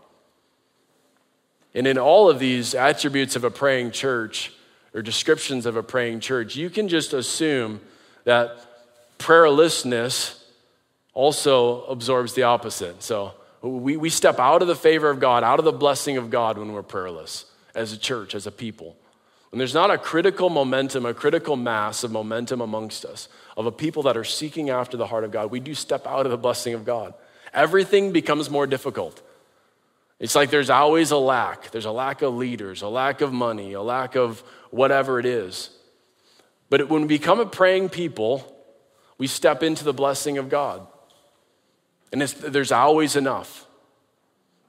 And 1.73 1.87
in 1.87 1.97
all 1.97 2.29
of 2.29 2.39
these 2.39 2.75
attributes 2.75 3.35
of 3.35 3.43
a 3.43 3.51
praying 3.51 3.91
church 3.91 4.51
or 4.93 5.01
descriptions 5.01 5.65
of 5.65 5.75
a 5.75 5.83
praying 5.83 6.19
church, 6.19 6.55
you 6.55 6.69
can 6.69 6.87
just 6.87 7.13
assume 7.13 7.79
that 8.25 8.57
prayerlessness 9.17 10.41
also 11.13 11.83
absorbs 11.85 12.33
the 12.33 12.43
opposite. 12.43 13.01
So 13.03 13.33
we, 13.61 13.97
we 13.97 14.09
step 14.09 14.39
out 14.39 14.61
of 14.61 14.67
the 14.67 14.75
favor 14.75 15.09
of 15.09 15.19
God, 15.19 15.43
out 15.43 15.59
of 15.59 15.65
the 15.65 15.71
blessing 15.71 16.17
of 16.17 16.29
God 16.29 16.57
when 16.57 16.71
we're 16.71 16.83
prayerless 16.83 17.45
as 17.75 17.91
a 17.91 17.97
church, 17.97 18.35
as 18.35 18.47
a 18.47 18.51
people. 18.51 18.95
When 19.51 19.57
there's 19.57 19.73
not 19.73 19.91
a 19.91 19.97
critical 19.97 20.49
momentum, 20.49 21.05
a 21.05 21.13
critical 21.13 21.55
mass 21.55 22.03
of 22.03 22.11
momentum 22.11 22.61
amongst 22.61 23.03
us, 23.03 23.27
of 23.57 23.65
a 23.65 23.71
people 23.71 24.03
that 24.03 24.15
are 24.15 24.23
seeking 24.23 24.69
after 24.69 24.95
the 24.95 25.07
heart 25.07 25.23
of 25.23 25.31
God, 25.31 25.51
we 25.51 25.59
do 25.59 25.73
step 25.73 26.05
out 26.05 26.25
of 26.25 26.31
the 26.31 26.37
blessing 26.37 26.73
of 26.73 26.85
God. 26.85 27.13
Everything 27.53 28.11
becomes 28.11 28.49
more 28.49 28.67
difficult. 28.67 29.21
It's 30.19 30.35
like 30.35 30.51
there's 30.51 30.69
always 30.69 31.11
a 31.11 31.17
lack. 31.17 31.71
There's 31.71 31.85
a 31.85 31.91
lack 31.91 32.21
of 32.21 32.35
leaders, 32.35 32.81
a 32.81 32.87
lack 32.87 33.21
of 33.21 33.33
money, 33.33 33.73
a 33.73 33.81
lack 33.81 34.15
of 34.15 34.43
whatever 34.69 35.19
it 35.19 35.25
is. 35.25 35.71
But 36.69 36.89
when 36.89 37.03
we 37.03 37.07
become 37.07 37.39
a 37.39 37.45
praying 37.45 37.89
people, 37.89 38.55
we 39.17 39.27
step 39.27 39.63
into 39.63 39.83
the 39.83 39.93
blessing 39.93 40.37
of 40.37 40.49
God. 40.49 40.85
And 42.11 42.21
there's 42.21 42.71
always 42.71 43.15
enough. 43.15 43.65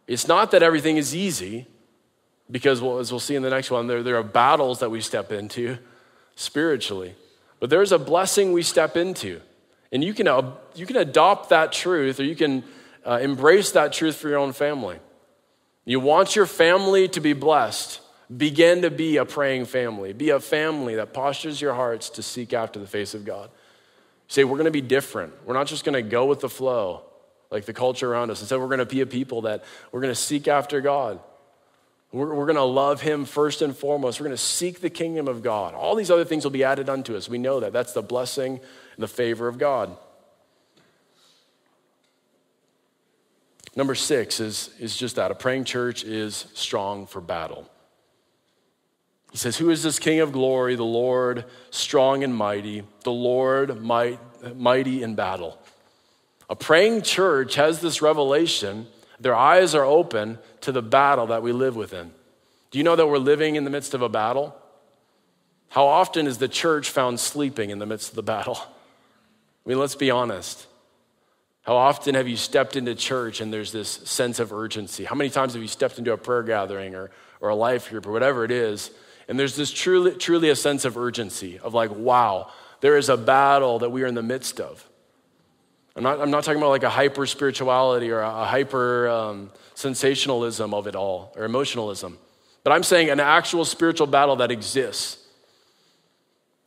It's 0.07 0.27
not 0.27 0.51
that 0.51 0.63
everything 0.63 0.97
is 0.97 1.15
easy, 1.15 1.67
because 2.51 2.81
well, 2.81 2.99
as 2.99 3.13
we'll 3.13 3.21
see 3.21 3.37
in 3.37 3.43
the 3.43 3.51
next 3.51 3.71
one, 3.71 3.87
there, 3.87 4.03
there 4.03 4.17
are 4.17 4.25
battles 4.25 4.81
that 4.81 4.91
we 4.91 5.01
step 5.01 5.33
into 5.33 5.79
spiritually. 6.35 7.15
But 7.61 7.71
there's 7.71 7.93
a 7.93 7.99
blessing 7.99 8.53
we 8.53 8.63
step 8.63 8.97
into. 8.97 9.41
And 9.93 10.03
you 10.03 10.15
can, 10.15 10.27
uh, 10.29 10.53
you 10.75 10.87
can 10.87 10.97
adopt 10.97 11.51
that 11.51 11.73
truth 11.73 12.21
or 12.21 12.25
you 12.25 12.37
can 12.37 12.65
uh, 13.05 13.19
embrace 13.23 13.73
that 13.73 13.93
truth 13.93 14.17
for 14.17 14.29
your 14.29 14.39
own 14.39 14.53
family. 14.53 14.99
You 15.85 16.01
want 16.01 16.37
your 16.37 16.47
family 16.47 17.09
to 17.09 17.21
be 17.21 17.33
blessed. 17.33 18.01
Begin 18.35 18.83
to 18.83 18.91
be 18.91 19.17
a 19.17 19.25
praying 19.25 19.67
family. 19.67 20.13
Be 20.13 20.31
a 20.31 20.41
family 20.41 20.95
that 20.97 21.13
postures 21.13 21.61
your 21.61 21.75
hearts 21.75 22.11
to 22.11 22.23
seek 22.23 22.53
after 22.53 22.79
the 22.79 22.87
face 22.87 23.15
of 23.15 23.25
God. 23.25 23.51
Say, 24.29 24.45
we're 24.45 24.57
going 24.57 24.67
to 24.67 24.71
be 24.71 24.81
different. 24.81 25.33
We're 25.45 25.55
not 25.55 25.67
just 25.67 25.85
going 25.85 25.95
to 25.95 26.09
go 26.09 26.27
with 26.27 26.41
the 26.41 26.49
flow 26.49 27.03
like 27.51 27.65
the 27.65 27.73
culture 27.73 28.13
around 28.13 28.31
us. 28.31 28.41
Instead, 28.41 28.61
we're 28.61 28.67
going 28.67 28.79
to 28.79 28.87
be 28.87 29.01
a 29.01 29.07
people 29.07 29.43
that 29.43 29.65
we're 29.93 30.01
going 30.01 30.13
to 30.13 30.21
seek 30.21 30.49
after 30.49 30.81
God. 30.81 31.19
We're, 32.13 32.35
we're 32.35 32.47
going 32.47 32.57
to 32.57 32.63
love 32.63 33.01
Him 33.01 33.25
first 33.25 33.63
and 33.63 33.77
foremost. 33.77 34.21
We're 34.21 34.27
going 34.27 34.37
to 34.37 34.43
seek 34.43 34.81
the 34.81 34.91
kingdom 34.91 35.29
of 35.29 35.43
God. 35.43 35.75
All 35.75 35.95
these 35.95 36.11
other 36.11 36.25
things 36.25 36.45
will 36.45 36.51
be 36.51 36.65
added 36.65 36.89
unto 36.89 37.17
us. 37.17 37.29
We 37.29 37.39
know 37.39 37.61
that. 37.61 37.73
That's 37.73 37.93
the 37.93 38.03
blessing 38.03 38.55
and 38.55 39.03
the 39.03 39.09
favor 39.09 39.49
of 39.49 39.59
God. 39.59 39.97
Number 43.77 43.95
six 43.95 44.41
is, 44.41 44.71
is 44.81 44.97
just 44.97 45.17
that 45.17 45.31
a 45.31 45.35
praying 45.35 45.65
church 45.65 46.03
is 46.03 46.47
strong 46.55 47.07
for 47.07 47.21
battle. 47.21 47.71
He 49.31 49.39
says, 49.39 49.57
Who 49.57 49.71
is 49.71 49.83
this 49.83 50.01
King 50.01 50.21
of 50.21 50.33
glory, 50.33 50.75
the 50.75 50.85
Lord 50.85 51.45
strong 51.71 52.25
and 52.25 52.35
mighty, 52.35 52.83
the 53.05 53.13
Lord 53.13 53.81
might, 53.81 54.19
mighty 54.57 55.05
in 55.05 55.15
battle? 55.15 55.57
A 56.51 56.57
praying 56.57 57.03
church 57.03 57.55
has 57.55 57.81
this 57.81 58.03
revelation. 58.03 58.89
Their 59.21 59.37
eyes 59.37 59.75
are 59.75 59.85
open 59.85 60.39
to 60.63 60.73
the 60.73 60.83
battle 60.83 61.29
that 61.29 61.45
we 61.45 61.53
live 61.53 61.77
within. 61.77 62.11
Do 62.73 62.79
you 62.79 62.85
know 62.85 62.97
that 62.97 63.07
we're 63.07 63.19
living 63.19 63.55
in 63.55 63.63
the 63.65 63.71
midst 63.71 63.95
of 63.95 64.03
a 64.03 64.09
battle? 64.09 64.55
How 65.69 65.87
often 65.87 66.27
is 66.27 66.39
the 66.39 66.49
church 66.49 66.91
found 66.91 67.21
sleeping 67.21 67.71
in 67.71 67.79
the 67.79 67.87
midst 67.87 68.11
of 68.11 68.17
the 68.17 68.25
battle? 68.25 68.59
I 68.61 69.69
mean, 69.69 69.79
let's 69.79 69.95
be 69.95 70.11
honest. 70.11 70.67
How 71.63 71.77
often 71.77 72.17
have 72.17 72.27
you 72.27 72.37
stepped 72.37 72.75
into 72.75 72.97
church 72.97 73.41
and 73.41 73.53
there's 73.53 73.71
this 73.71 73.89
sense 73.89 74.41
of 74.41 74.53
urgency? 74.53 75.05
How 75.05 75.15
many 75.15 75.31
times 75.31 75.53
have 75.53 75.63
you 75.63 75.69
stepped 75.69 75.99
into 75.99 76.13
a 76.13 76.17
prayer 76.17 76.43
gathering 76.43 76.97
or, 76.97 77.13
or 77.41 77.51
a 77.51 77.55
life 77.55 77.91
group 77.91 78.07
or 78.07 78.13
whatever 78.13 78.45
it 78.45 78.51
is, 78.51 78.91
and 79.29 79.39
there's 79.39 79.55
this 79.55 79.71
truly, 79.71 80.17
truly 80.17 80.49
a 80.49 80.57
sense 80.57 80.85
of 80.85 80.97
urgency 80.97 81.61
of 81.61 81.75
like, 81.75 81.95
wow, 81.95 82.51
there 82.81 82.97
is 82.97 83.09
a 83.09 83.17
battle 83.17 83.79
that 83.79 83.91
we 83.91 84.03
are 84.03 84.07
in 84.07 84.17
the 84.17 84.23
midst 84.23 84.59
of. 84.59 84.90
I'm 85.97 86.03
not, 86.03 86.21
I'm 86.21 86.31
not 86.31 86.45
talking 86.45 86.61
about 86.61 86.71
like 86.71 86.83
a 86.83 86.91
hyper 86.91 87.27
spirituality 87.27 88.11
or 88.11 88.21
a, 88.21 88.45
hyper 88.45 89.09
um, 89.09 89.51
sensationalism 89.75 90.73
of 90.73 90.87
it 90.87 90.95
all 90.95 91.33
or 91.37 91.45
emotionalism, 91.45 92.19
but 92.63 92.73
I'm 92.73 92.83
saying 92.83 93.11
an 93.11 93.21
actual 93.21 93.65
spiritual 93.65 94.07
battle 94.07 94.37
that 94.37 94.51
exists. 94.51 95.19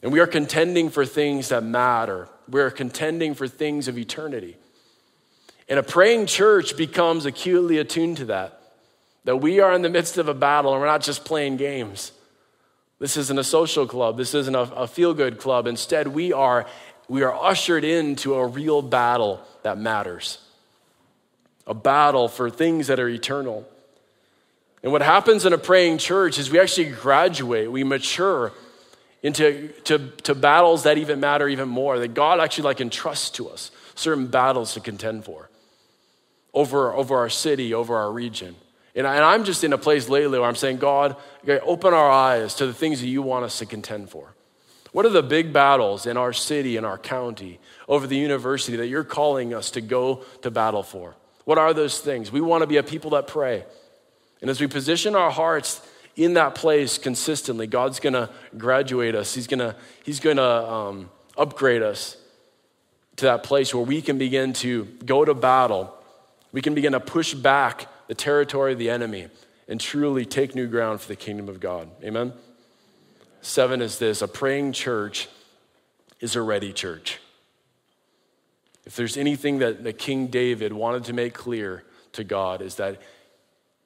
And 0.01 0.11
we 0.11 0.19
are 0.19 0.27
contending 0.27 0.89
for 0.89 1.05
things 1.05 1.49
that 1.49 1.63
matter. 1.63 2.27
We 2.49 2.59
are 2.59 2.69
contending 2.69 3.33
for 3.33 3.47
things 3.47 3.87
of 3.87 3.97
eternity. 3.97 4.57
And 5.69 5.79
a 5.79 5.83
praying 5.83 6.25
church 6.25 6.75
becomes 6.75 7.25
acutely 7.25 7.77
attuned 7.77 8.17
to 8.17 8.25
that. 8.25 8.59
That 9.23 9.37
we 9.37 9.61
are 9.61 9.73
in 9.73 9.81
the 9.81 9.89
midst 9.89 10.17
of 10.17 10.27
a 10.27 10.33
battle 10.33 10.73
and 10.73 10.81
we're 10.81 10.87
not 10.87 11.01
just 11.01 11.23
playing 11.23 11.55
games. 11.55 12.11
This 12.99 13.17
isn't 13.17 13.39
a 13.39 13.43
social 13.43 13.87
club. 13.87 14.17
This 14.17 14.33
isn't 14.33 14.55
a, 14.55 14.61
a 14.61 14.87
feel 14.87 15.13
good 15.13 15.37
club. 15.37 15.67
Instead, 15.67 16.09
we 16.09 16.33
are, 16.33 16.65
we 17.13 17.21
are 17.21 17.45
ushered 17.45 17.83
into 17.83 18.33
a 18.33 18.43
real 18.43 18.81
battle 18.81 19.39
that 19.61 19.77
matters 19.77 20.39
a 21.67 21.73
battle 21.75 22.27
for 22.27 22.49
things 22.49 22.87
that 22.87 22.99
are 22.99 23.07
eternal. 23.07 23.69
And 24.81 24.91
what 24.91 25.03
happens 25.03 25.45
in 25.45 25.53
a 25.53 25.59
praying 25.59 25.99
church 25.99 26.39
is 26.39 26.49
we 26.49 26.59
actually 26.59 26.89
graduate, 26.89 27.71
we 27.71 27.83
mature 27.83 28.51
into 29.21 29.67
to, 29.83 30.09
to 30.23 30.33
battles 30.33 30.83
that 30.83 30.97
even 30.97 31.19
matter 31.19 31.47
even 31.47 31.69
more, 31.69 31.99
that 31.99 32.15
God 32.15 32.39
actually 32.39 32.63
like 32.63 32.81
entrusts 32.81 33.29
to 33.37 33.47
us 33.47 33.69
certain 33.93 34.25
battles 34.25 34.73
to 34.73 34.79
contend 34.79 35.23
for 35.23 35.51
over, 36.51 36.91
over 36.93 37.17
our 37.17 37.29
city, 37.29 37.75
over 37.75 37.95
our 37.95 38.11
region. 38.11 38.55
And, 38.95 39.05
I, 39.05 39.35
am 39.35 39.43
just 39.43 39.63
in 39.63 39.71
a 39.71 39.77
place 39.77 40.09
lately 40.09 40.39
where 40.39 40.49
I'm 40.49 40.55
saying, 40.55 40.77
God, 40.77 41.15
open 41.61 41.93
our 41.93 42.09
eyes 42.09 42.55
to 42.55 42.65
the 42.65 42.73
things 42.73 43.01
that 43.01 43.07
you 43.07 43.21
want 43.21 43.45
us 43.45 43.59
to 43.59 43.67
contend 43.67 44.09
for. 44.09 44.32
What 44.93 45.05
are 45.07 45.09
the 45.09 45.23
big 45.23 45.51
battles 45.51 46.05
in 46.05 46.17
our 46.17 46.31
city, 46.31 46.77
in 46.77 46.85
our 46.85 46.99
county, 46.99 47.59
over 47.89 48.07
the 48.07 48.15
university 48.15 48.77
that 48.77 48.87
you're 48.87 49.03
calling 49.03 49.53
us 49.53 49.71
to 49.71 49.81
go 49.81 50.23
to 50.43 50.51
battle 50.51 50.83
for? 50.83 51.15
What 51.45 51.57
are 51.57 51.73
those 51.73 51.99
things? 51.99 52.31
We 52.31 52.41
want 52.41 52.61
to 52.61 52.67
be 52.67 52.77
a 52.77 52.83
people 52.83 53.11
that 53.11 53.27
pray. 53.27 53.65
And 54.41 54.49
as 54.49 54.61
we 54.61 54.67
position 54.67 55.15
our 55.15 55.31
hearts 55.31 55.81
in 56.15 56.35
that 56.35 56.53
place 56.53 56.99
consistently, 56.99 57.65
God's 57.65 57.99
going 57.99 58.13
to 58.13 58.29
graduate 58.55 59.15
us. 59.15 59.33
He's 59.33 59.47
going 59.47 59.59
to 59.59 59.75
he's 60.03 60.19
going 60.19 60.37
to 60.37 60.43
um, 60.71 61.09
upgrade 61.37 61.81
us 61.81 62.15
to 63.15 63.25
that 63.25 63.43
place 63.43 63.73
where 63.73 63.83
we 63.83 64.01
can 64.01 64.17
begin 64.19 64.53
to 64.53 64.85
go 65.05 65.25
to 65.25 65.33
battle. 65.33 65.93
We 66.51 66.61
can 66.61 66.75
begin 66.75 66.91
to 66.91 66.99
push 66.99 67.33
back 67.33 67.87
the 68.07 68.15
territory 68.15 68.73
of 68.73 68.79
the 68.79 68.91
enemy 68.91 69.27
and 69.67 69.81
truly 69.81 70.25
take 70.25 70.53
new 70.53 70.67
ground 70.67 71.01
for 71.01 71.07
the 71.07 71.15
kingdom 71.15 71.49
of 71.49 71.59
God. 71.59 71.89
Amen? 72.03 72.33
Seven 73.43 73.81
is 73.81 73.99
this 73.99 74.21
a 74.21 74.27
praying 74.27 74.71
church 74.71 75.27
is 76.21 76.37
a 76.37 76.41
ready 76.41 76.71
church. 76.71 77.19
If 78.85 78.95
there's 78.95 79.17
anything 79.17 79.59
that, 79.59 79.83
that 79.83 79.97
King 79.97 80.27
David 80.27 80.71
wanted 80.71 81.03
to 81.05 81.13
make 81.13 81.33
clear 81.33 81.83
to 82.13 82.23
God, 82.23 82.61
is 82.61 82.75
that, 82.75 83.01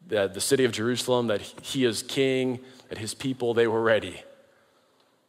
that 0.07 0.35
the 0.35 0.41
city 0.41 0.63
of 0.63 0.71
Jerusalem, 0.71 1.27
that 1.27 1.41
he 1.41 1.85
is 1.85 2.03
king, 2.03 2.59
that 2.89 2.99
his 2.99 3.15
people, 3.15 3.55
they 3.55 3.67
were 3.67 3.81
ready. 3.81 4.21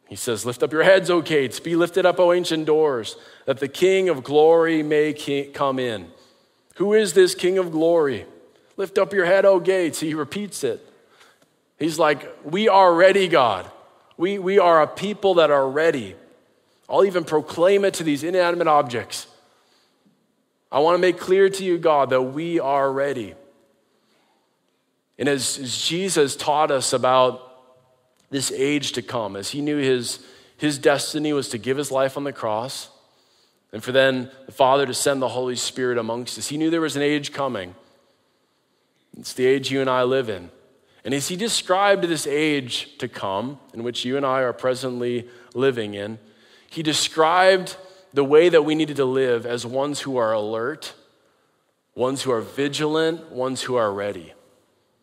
He 0.09 0.17
says, 0.17 0.45
Lift 0.45 0.62
up 0.62 0.73
your 0.73 0.83
heads, 0.83 1.09
O 1.09 1.23
gates, 1.23 1.59
be 1.59 1.75
lifted 1.75 2.05
up, 2.05 2.21
O 2.21 2.35
ancient 2.35 2.67
doors, 2.67 3.17
that 3.47 3.61
the 3.61 3.69
King 3.69 4.11
of 4.11 4.23
glory 4.23 4.83
may 4.83 5.14
come 5.55 5.79
in. 5.79 6.11
Who 6.77 6.93
is 6.93 7.14
this 7.14 7.35
King 7.35 7.57
of 7.57 7.73
glory? 7.73 8.27
Lift 8.77 8.99
up 8.99 9.14
your 9.14 9.25
head, 9.25 9.47
O 9.47 9.59
gates. 9.59 10.01
He 10.01 10.12
repeats 10.12 10.64
it. 10.64 10.87
He's 11.79 11.99
like, 11.99 12.29
We 12.45 12.69
are 12.69 12.95
ready, 12.95 13.27
God. 13.27 13.71
We, 14.19 14.39
we 14.39 14.59
are 14.59 14.83
a 14.83 14.87
people 14.87 15.35
that 15.35 15.51
are 15.51 15.67
ready. 15.67 16.17
I'll 16.91 17.05
even 17.05 17.25
proclaim 17.25 17.85
it 17.85 17.95
to 17.95 18.03
these 18.03 18.25
inanimate 18.25 18.67
objects. 18.67 19.29
I 20.71 20.81
want 20.81 20.97
to 20.97 20.99
make 20.99 21.19
clear 21.19 21.49
to 21.49 21.65
you, 21.65 21.79
God, 21.79 22.11
that 22.11 22.21
we 22.21 22.61
are 22.61 22.93
ready. 22.93 23.35
And 25.19 25.29
as, 25.29 25.59
as 25.59 25.81
Jesus 25.81 26.37
taught 26.37 26.71
us 26.71 26.93
about 26.93 27.45
this 28.31 28.53
age 28.53 28.93
to 28.93 29.03
come, 29.03 29.37
as 29.37 29.51
he 29.51 29.63
knew 29.63 29.79
his, 29.79 30.19
his 30.57 30.79
destiny 30.79 31.33
was 31.33 31.49
to 31.51 31.59
give 31.59 31.77
his 31.77 31.91
life 31.91 32.17
on 32.17 32.25
the 32.25 32.33
cross, 32.33 32.91
and 33.73 33.83
for 33.83 33.93
then 33.93 34.31
the 34.47 34.53
Father 34.53 34.85
to 34.85 34.95
send 34.95 35.23
the 35.23 35.29
Holy 35.29 35.57
Spirit 35.57 35.97
amongst 35.97 36.39
us, 36.39 36.49
he 36.49 36.57
knew 36.57 36.71
there 36.71 36.81
was 36.81 36.97
an 36.97 37.03
age 37.03 37.33
coming. 37.33 37.75
It's 39.17 39.33
the 39.33 39.47
age 39.47 39.71
you 39.71 39.81
and 39.81 39.89
I 39.89 40.03
live 40.03 40.29
in. 40.29 40.51
And 41.05 41.15
as 41.15 41.29
he 41.29 41.37
described 41.37 42.05
this 42.05 42.27
age 42.27 42.99
to 42.99 43.09
come, 43.09 43.59
in 43.73 43.83
which 43.83 44.05
you 44.05 44.17
and 44.17 44.27
I 44.27 44.43
are 44.43 44.53
presently 44.53 45.29
living 45.55 45.95
in, 45.95 46.19
he 46.71 46.83
described 46.83 47.77
the 48.13 48.25
way 48.25 48.49
that 48.49 48.63
we 48.63 48.75
needed 48.75 48.97
to 48.97 49.05
live 49.05 49.47
as 49.47 49.65
ones 49.65 50.01
who 50.01 50.17
are 50.17 50.33
alert, 50.33 50.95
ones 51.95 52.23
who 52.23 52.31
are 52.31 52.41
vigilant, 52.41 53.31
ones 53.31 53.63
who 53.63 53.77
are 53.77 53.93
ready. 53.93 54.35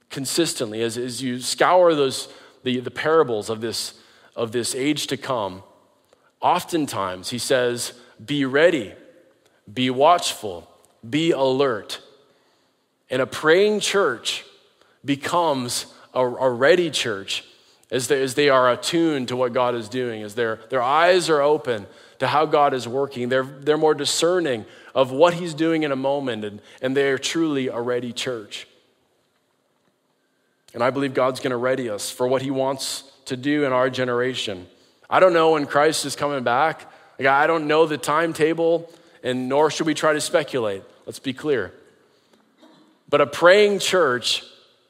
Consistently, 0.09 0.81
as, 0.81 0.97
as 0.97 1.21
you 1.21 1.39
scour 1.39 1.93
those, 1.93 2.29
the, 2.63 2.79
the 2.79 2.91
parables 2.91 3.49
of 3.49 3.61
this, 3.61 3.95
of 4.35 4.51
this 4.51 4.75
age 4.75 5.07
to 5.07 5.17
come, 5.17 5.63
oftentimes 6.41 7.29
he 7.29 7.37
says, 7.37 7.93
Be 8.23 8.45
ready, 8.45 8.93
be 9.71 9.89
watchful, 9.89 10.69
be 11.07 11.31
alert. 11.31 11.99
And 13.09 13.21
a 13.21 13.27
praying 13.27 13.81
church 13.81 14.44
becomes 15.05 15.85
a, 16.13 16.25
a 16.25 16.49
ready 16.49 16.89
church 16.89 17.43
as 17.91 18.07
they, 18.07 18.21
as 18.21 18.33
they 18.33 18.49
are 18.49 18.71
attuned 18.71 19.27
to 19.27 19.35
what 19.35 19.53
God 19.53 19.75
is 19.75 19.87
doing, 19.87 20.23
as 20.23 20.35
their, 20.35 20.59
their 20.69 20.81
eyes 20.81 21.29
are 21.29 21.41
open 21.41 21.85
to 22.19 22.27
how 22.27 22.45
God 22.45 22.73
is 22.73 22.87
working. 22.87 23.29
They're, 23.29 23.43
they're 23.43 23.77
more 23.77 23.93
discerning 23.93 24.65
of 24.93 25.11
what 25.11 25.35
He's 25.35 25.53
doing 25.53 25.83
in 25.83 25.91
a 25.91 25.95
moment, 25.95 26.43
and, 26.43 26.61
and 26.81 26.97
they're 26.97 27.17
truly 27.17 27.67
a 27.67 27.79
ready 27.79 28.11
church. 28.11 28.67
And 30.73 30.83
I 30.83 30.89
believe 30.89 31.13
God's 31.13 31.39
going 31.39 31.51
to 31.51 31.57
ready 31.57 31.89
us 31.89 32.09
for 32.09 32.27
what 32.27 32.41
He 32.41 32.51
wants 32.51 33.03
to 33.25 33.37
do 33.37 33.65
in 33.65 33.71
our 33.71 33.89
generation. 33.89 34.67
I 35.09 35.19
don't 35.19 35.33
know 35.33 35.51
when 35.51 35.65
Christ 35.65 36.05
is 36.05 36.15
coming 36.15 36.43
back. 36.43 36.91
Like, 37.19 37.27
I 37.27 37.47
don't 37.47 37.67
know 37.67 37.85
the 37.85 37.97
timetable, 37.97 38.91
and 39.23 39.47
nor 39.47 39.69
should 39.69 39.85
we 39.85 39.93
try 39.93 40.13
to 40.13 40.21
speculate. 40.21 40.83
Let's 41.05 41.19
be 41.19 41.33
clear. 41.33 41.71
But 43.07 43.21
a 43.21 43.27
praying 43.27 43.79
church 43.79 44.43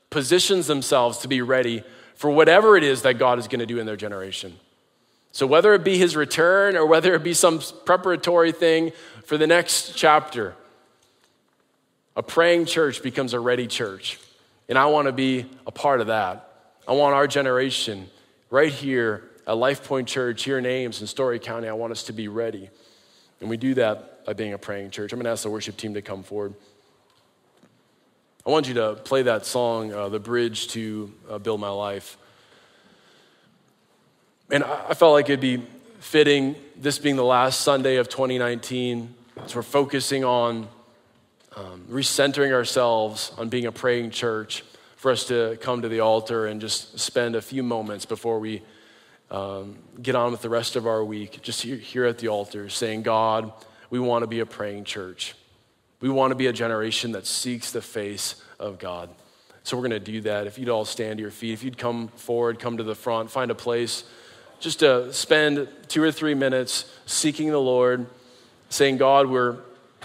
positions 0.10 0.68
themselves 0.68 1.20
to 1.20 1.28
be 1.28 1.42
ready 1.42 1.84
for 2.16 2.30
whatever 2.30 2.78
it 2.78 2.84
is 2.84 3.02
that 3.02 3.18
God 3.18 3.40
is 3.40 3.48
going 3.48 3.60
to 3.60 3.66
do 3.66 3.80
in 3.80 3.86
their 3.86 3.98
generation. 3.98 4.56
So, 5.32 5.46
whether 5.46 5.74
it 5.74 5.84
be 5.84 5.98
his 5.98 6.16
return 6.16 6.78
or 6.78 6.86
whether 6.86 7.14
it 7.14 7.24
be 7.24 7.34
some 7.34 7.60
preparatory 7.86 8.54
thing 8.54 8.94
for 9.26 9.38
the 9.38 9.48
next 9.48 9.96
chapter, 9.96 10.56
a 12.16 12.24
praying 12.24 12.66
church 12.66 13.04
becomes 13.04 13.34
a 13.34 13.40
ready 13.40 13.68
church. 13.68 14.18
And 14.70 14.78
I 14.78 14.86
want 14.86 15.08
to 15.08 15.12
be 15.12 15.46
a 15.68 15.72
part 15.72 16.00
of 16.00 16.08
that. 16.08 16.50
I 16.88 16.94
want 16.94 17.14
our 17.16 17.28
generation 17.28 18.10
right 18.50 18.72
here 18.72 19.24
at 19.48 19.58
Life 19.58 19.84
Point 19.84 20.08
Church, 20.08 20.44
here 20.44 20.58
in 20.58 20.66
Ames 20.66 21.02
and 21.02 21.10
Story 21.10 21.40
County, 21.40 21.68
I 21.68 21.74
want 21.74 21.92
us 21.92 22.04
to 22.04 22.14
be 22.14 22.28
ready. 22.28 22.70
And 23.42 23.50
we 23.50 23.58
do 23.58 23.74
that 23.76 24.26
by 24.26 24.34
being 24.34 24.54
a 24.54 24.58
praying 24.58 24.92
church. 24.92 25.12
I'm 25.14 25.20
going 25.20 25.26
to 25.26 25.32
ask 25.32 25.44
the 25.44 25.50
worship 25.50 25.78
team 25.78 25.94
to 25.94 26.02
come 26.02 26.24
forward. 26.24 26.56
I 28.48 28.52
want 28.52 28.68
you 28.68 28.76
to 28.76 28.94
play 28.94 29.24
that 29.24 29.44
song, 29.44 29.92
uh, 29.92 30.08
The 30.08 30.20
Bridge 30.20 30.68
to 30.68 31.12
uh, 31.28 31.40
Build 31.40 31.60
My 31.60 31.70
Life. 31.70 32.16
And 34.52 34.64
I 34.64 34.94
felt 34.94 35.14
like 35.14 35.26
it'd 35.26 35.40
be 35.40 35.66
fitting, 36.00 36.56
this 36.76 37.00
being 37.00 37.16
the 37.16 37.26
last 37.26 37.62
Sunday 37.62 37.96
of 37.96 38.08
2019, 38.08 39.16
as 39.44 39.56
we're 39.56 39.64
focusing 39.64 40.24
on 40.24 40.68
um, 41.56 41.86
recentering 41.90 42.52
ourselves 42.52 43.32
on 43.40 43.50
being 43.50 43.66
a 43.66 43.72
praying 43.72 44.12
church, 44.12 44.64
for 44.96 45.10
us 45.10 45.26
to 45.26 45.58
come 45.62 45.82
to 45.82 45.90
the 45.90 46.02
altar 46.02 46.46
and 46.46 46.62
just 46.62 47.00
spend 47.00 47.36
a 47.36 47.42
few 47.42 47.64
moments 47.64 48.06
before 48.06 48.40
we 48.40 48.62
um, 49.32 49.76
get 50.00 50.14
on 50.14 50.32
with 50.32 50.44
the 50.44 50.50
rest 50.50 50.76
of 50.76 50.86
our 50.86 51.04
week, 51.04 51.42
just 51.42 51.64
here, 51.64 51.78
here 51.78 52.06
at 52.06 52.20
the 52.20 52.28
altar, 52.28 52.70
saying, 52.70 53.02
God, 53.02 53.52
we 53.90 53.98
want 53.98 54.22
to 54.22 54.28
be 54.28 54.40
a 54.40 54.46
praying 54.46 54.84
church. 54.84 55.34
We 56.06 56.12
want 56.12 56.30
to 56.30 56.36
be 56.36 56.46
a 56.46 56.54
generation 56.54 57.14
that 57.14 57.26
seeks 57.26 57.72
the 57.72 57.82
face 57.82 58.36
of 58.60 58.78
God. 58.78 59.10
So 59.64 59.76
we're 59.76 59.88
going 59.88 60.04
to 60.04 60.12
do 60.12 60.22
that. 60.22 60.46
If 60.46 60.60
you'd 60.60 60.70
all 60.70 60.86
stand 60.86 61.18
to 61.18 61.22
your 61.24 61.32
feet, 61.32 61.54
if 61.54 61.64
you'd 61.64 61.80
come 61.80 62.10
forward, 62.10 62.60
come 62.60 62.78
to 62.78 62.84
the 62.84 62.94
front, 62.94 63.32
find 63.32 63.50
a 63.50 63.56
place 63.56 64.04
just 64.60 64.82
to 64.82 65.12
spend 65.12 65.68
two 65.88 66.04
or 66.04 66.12
three 66.12 66.36
minutes 66.36 66.86
seeking 67.08 67.50
the 67.50 67.60
Lord, 67.60 68.06
saying, 68.70 68.98
God, 68.98 69.32
we're 69.32 69.58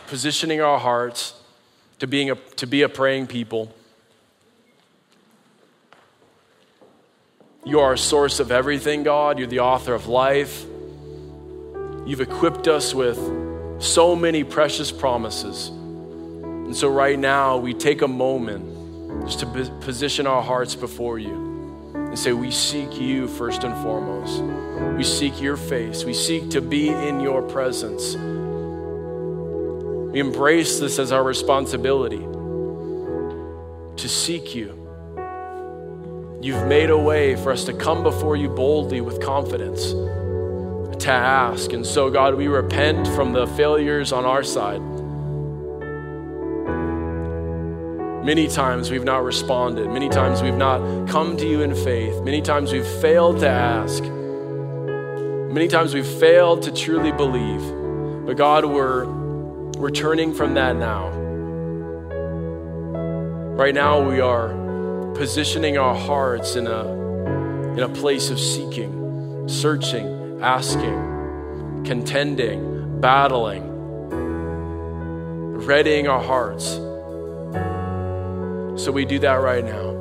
positioning 0.06 0.62
our 0.62 0.78
hearts 0.78 1.34
to, 1.98 2.06
being 2.06 2.30
a, 2.30 2.34
to 2.56 2.66
be 2.66 2.80
a 2.80 2.88
praying 2.88 3.26
people. 3.26 3.70
You 7.62 7.80
are 7.80 7.92
a 7.92 7.98
source 7.98 8.40
of 8.40 8.50
everything, 8.50 9.02
God. 9.02 9.38
You're 9.38 9.48
the 9.48 9.60
author 9.60 9.92
of 9.92 10.06
life. 10.06 10.64
You've 12.06 12.22
equipped 12.22 12.68
us 12.68 12.94
with 12.94 13.18
so 13.82 14.16
many 14.16 14.44
precious 14.44 14.90
promises. 14.90 15.72
And 16.70 16.76
so, 16.76 16.88
right 16.88 17.18
now, 17.18 17.56
we 17.56 17.74
take 17.74 18.00
a 18.02 18.06
moment 18.06 19.26
just 19.26 19.40
to 19.40 19.46
position 19.80 20.28
our 20.28 20.40
hearts 20.40 20.76
before 20.76 21.18
you 21.18 21.90
and 21.96 22.16
say, 22.16 22.32
We 22.32 22.52
seek 22.52 22.96
you 22.96 23.26
first 23.26 23.64
and 23.64 23.74
foremost. 23.82 24.40
We 24.96 25.02
seek 25.02 25.40
your 25.42 25.56
face. 25.56 26.04
We 26.04 26.14
seek 26.14 26.48
to 26.50 26.60
be 26.60 26.90
in 26.90 27.18
your 27.18 27.42
presence. 27.42 28.14
We 30.12 30.20
embrace 30.20 30.78
this 30.78 31.00
as 31.00 31.10
our 31.10 31.24
responsibility 31.24 32.24
to 33.96 34.08
seek 34.08 34.54
you. 34.54 34.68
You've 36.40 36.68
made 36.68 36.90
a 36.90 36.98
way 36.98 37.34
for 37.34 37.50
us 37.50 37.64
to 37.64 37.72
come 37.72 38.04
before 38.04 38.36
you 38.36 38.48
boldly 38.48 39.00
with 39.00 39.20
confidence, 39.20 39.90
to 41.02 41.10
ask. 41.10 41.72
And 41.72 41.84
so, 41.84 42.10
God, 42.10 42.36
we 42.36 42.46
repent 42.46 43.08
from 43.08 43.32
the 43.32 43.48
failures 43.48 44.12
on 44.12 44.24
our 44.24 44.44
side. 44.44 44.99
Many 48.30 48.46
times 48.46 48.92
we've 48.92 49.02
not 49.02 49.24
responded. 49.24 49.90
Many 49.90 50.08
times 50.08 50.40
we've 50.40 50.54
not 50.54 51.08
come 51.08 51.36
to 51.36 51.44
you 51.44 51.62
in 51.62 51.74
faith. 51.74 52.22
Many 52.22 52.40
times 52.40 52.70
we've 52.72 52.86
failed 52.86 53.40
to 53.40 53.48
ask. 53.48 54.04
Many 54.04 55.66
times 55.66 55.94
we've 55.94 56.06
failed 56.06 56.62
to 56.62 56.72
truly 56.72 57.10
believe. 57.10 57.60
But 58.24 58.36
God, 58.36 58.66
we're, 58.66 59.06
we're 59.80 59.90
turning 59.90 60.32
from 60.32 60.54
that 60.54 60.76
now. 60.76 61.08
Right 63.56 63.74
now, 63.74 64.08
we 64.08 64.20
are 64.20 64.50
positioning 65.16 65.76
our 65.76 65.96
hearts 65.96 66.54
in 66.54 66.68
a, 66.68 66.86
in 67.72 67.80
a 67.80 67.88
place 67.88 68.30
of 68.30 68.38
seeking, 68.38 69.48
searching, 69.48 70.38
asking, 70.40 71.82
contending, 71.84 73.00
battling, 73.00 73.64
readying 75.66 76.06
our 76.06 76.22
hearts. 76.22 76.78
So 78.76 78.92
we 78.92 79.04
do 79.04 79.18
that 79.18 79.34
right 79.34 79.64
now. 79.64 79.99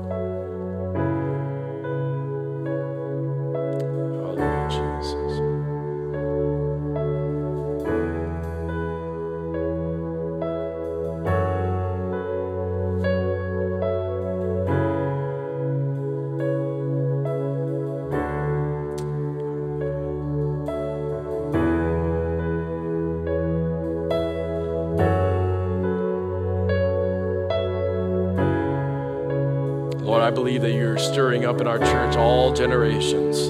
I 30.30 30.32
believe 30.32 30.62
that 30.62 30.74
you're 30.74 31.00
stirring 31.00 31.44
up 31.44 31.60
in 31.60 31.66
our 31.66 31.80
church 31.80 32.16
all 32.16 32.54
generations. 32.54 33.50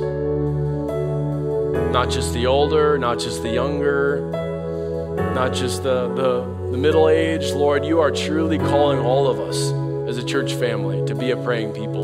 Not 1.92 2.10
just 2.10 2.32
the 2.34 2.46
older, 2.46 2.98
not 2.98 3.20
just 3.20 3.44
the 3.44 3.50
younger, 3.50 4.22
not 5.36 5.54
just 5.54 5.84
the, 5.84 6.08
the, 6.08 6.44
the 6.72 6.78
middle 6.78 7.10
aged. 7.10 7.54
Lord, 7.54 7.84
you 7.84 8.00
are 8.00 8.12
truly 8.12 8.58
calling 8.58 8.98
all 8.98 9.28
of 9.28 9.42
us 9.42 9.74
as 10.08 10.18
a 10.18 10.24
church 10.24 10.54
family 10.54 11.06
to 11.06 11.14
be 11.14 11.32
a 11.32 11.36
praying 11.44 11.74
people. 11.74 12.04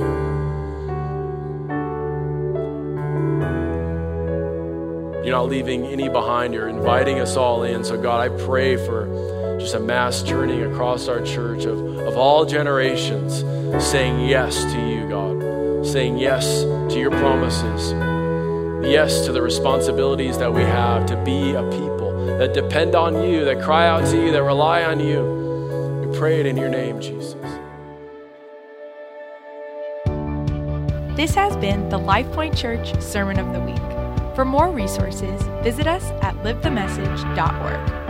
You're 5.23 5.35
not 5.37 5.47
leaving 5.47 5.85
any 5.85 6.09
behind. 6.09 6.53
You're 6.53 6.67
inviting 6.67 7.21
us 7.21 7.37
all 7.37 7.63
in. 7.63 7.85
So, 7.85 7.95
God, 7.95 8.19
I 8.19 8.43
pray 8.43 8.75
for 8.75 9.57
just 9.57 9.73
a 9.73 9.79
mass 9.79 10.21
turning 10.21 10.63
across 10.63 11.07
our 11.07 11.21
church 11.21 11.63
of, 11.63 11.79
of 11.79 12.17
all 12.17 12.43
generations 12.43 13.41
saying 13.79 14.27
yes 14.27 14.63
to 14.63 14.89
you, 14.89 15.07
God, 15.07 15.85
saying 15.85 16.17
yes 16.17 16.63
to 16.63 16.99
your 16.99 17.11
promises, 17.11 17.91
yes 18.89 19.25
to 19.25 19.31
the 19.31 19.41
responsibilities 19.41 20.37
that 20.37 20.53
we 20.53 20.61
have 20.61 21.05
to 21.07 21.17
be 21.23 21.53
a 21.53 21.63
people 21.69 22.25
that 22.37 22.53
depend 22.53 22.95
on 22.95 23.23
you, 23.23 23.45
that 23.45 23.61
cry 23.61 23.87
out 23.87 24.05
to 24.07 24.21
you, 24.21 24.31
that 24.31 24.43
rely 24.43 24.83
on 24.83 24.99
you. 24.99 26.05
We 26.05 26.17
pray 26.17 26.39
it 26.39 26.45
in 26.45 26.57
your 26.57 26.69
name, 26.69 26.99
Jesus. 26.99 27.33
This 31.15 31.33
has 31.33 31.55
been 31.57 31.87
the 31.89 31.97
LifePoint 31.97 32.57
Church 32.57 33.01
Sermon 33.01 33.39
of 33.39 33.53
the 33.53 33.61
Week. 33.61 34.35
For 34.35 34.43
more 34.43 34.69
resources, 34.69 35.41
visit 35.63 35.87
us 35.87 36.03
at 36.21 36.35
livethemessage.org. 36.43 38.04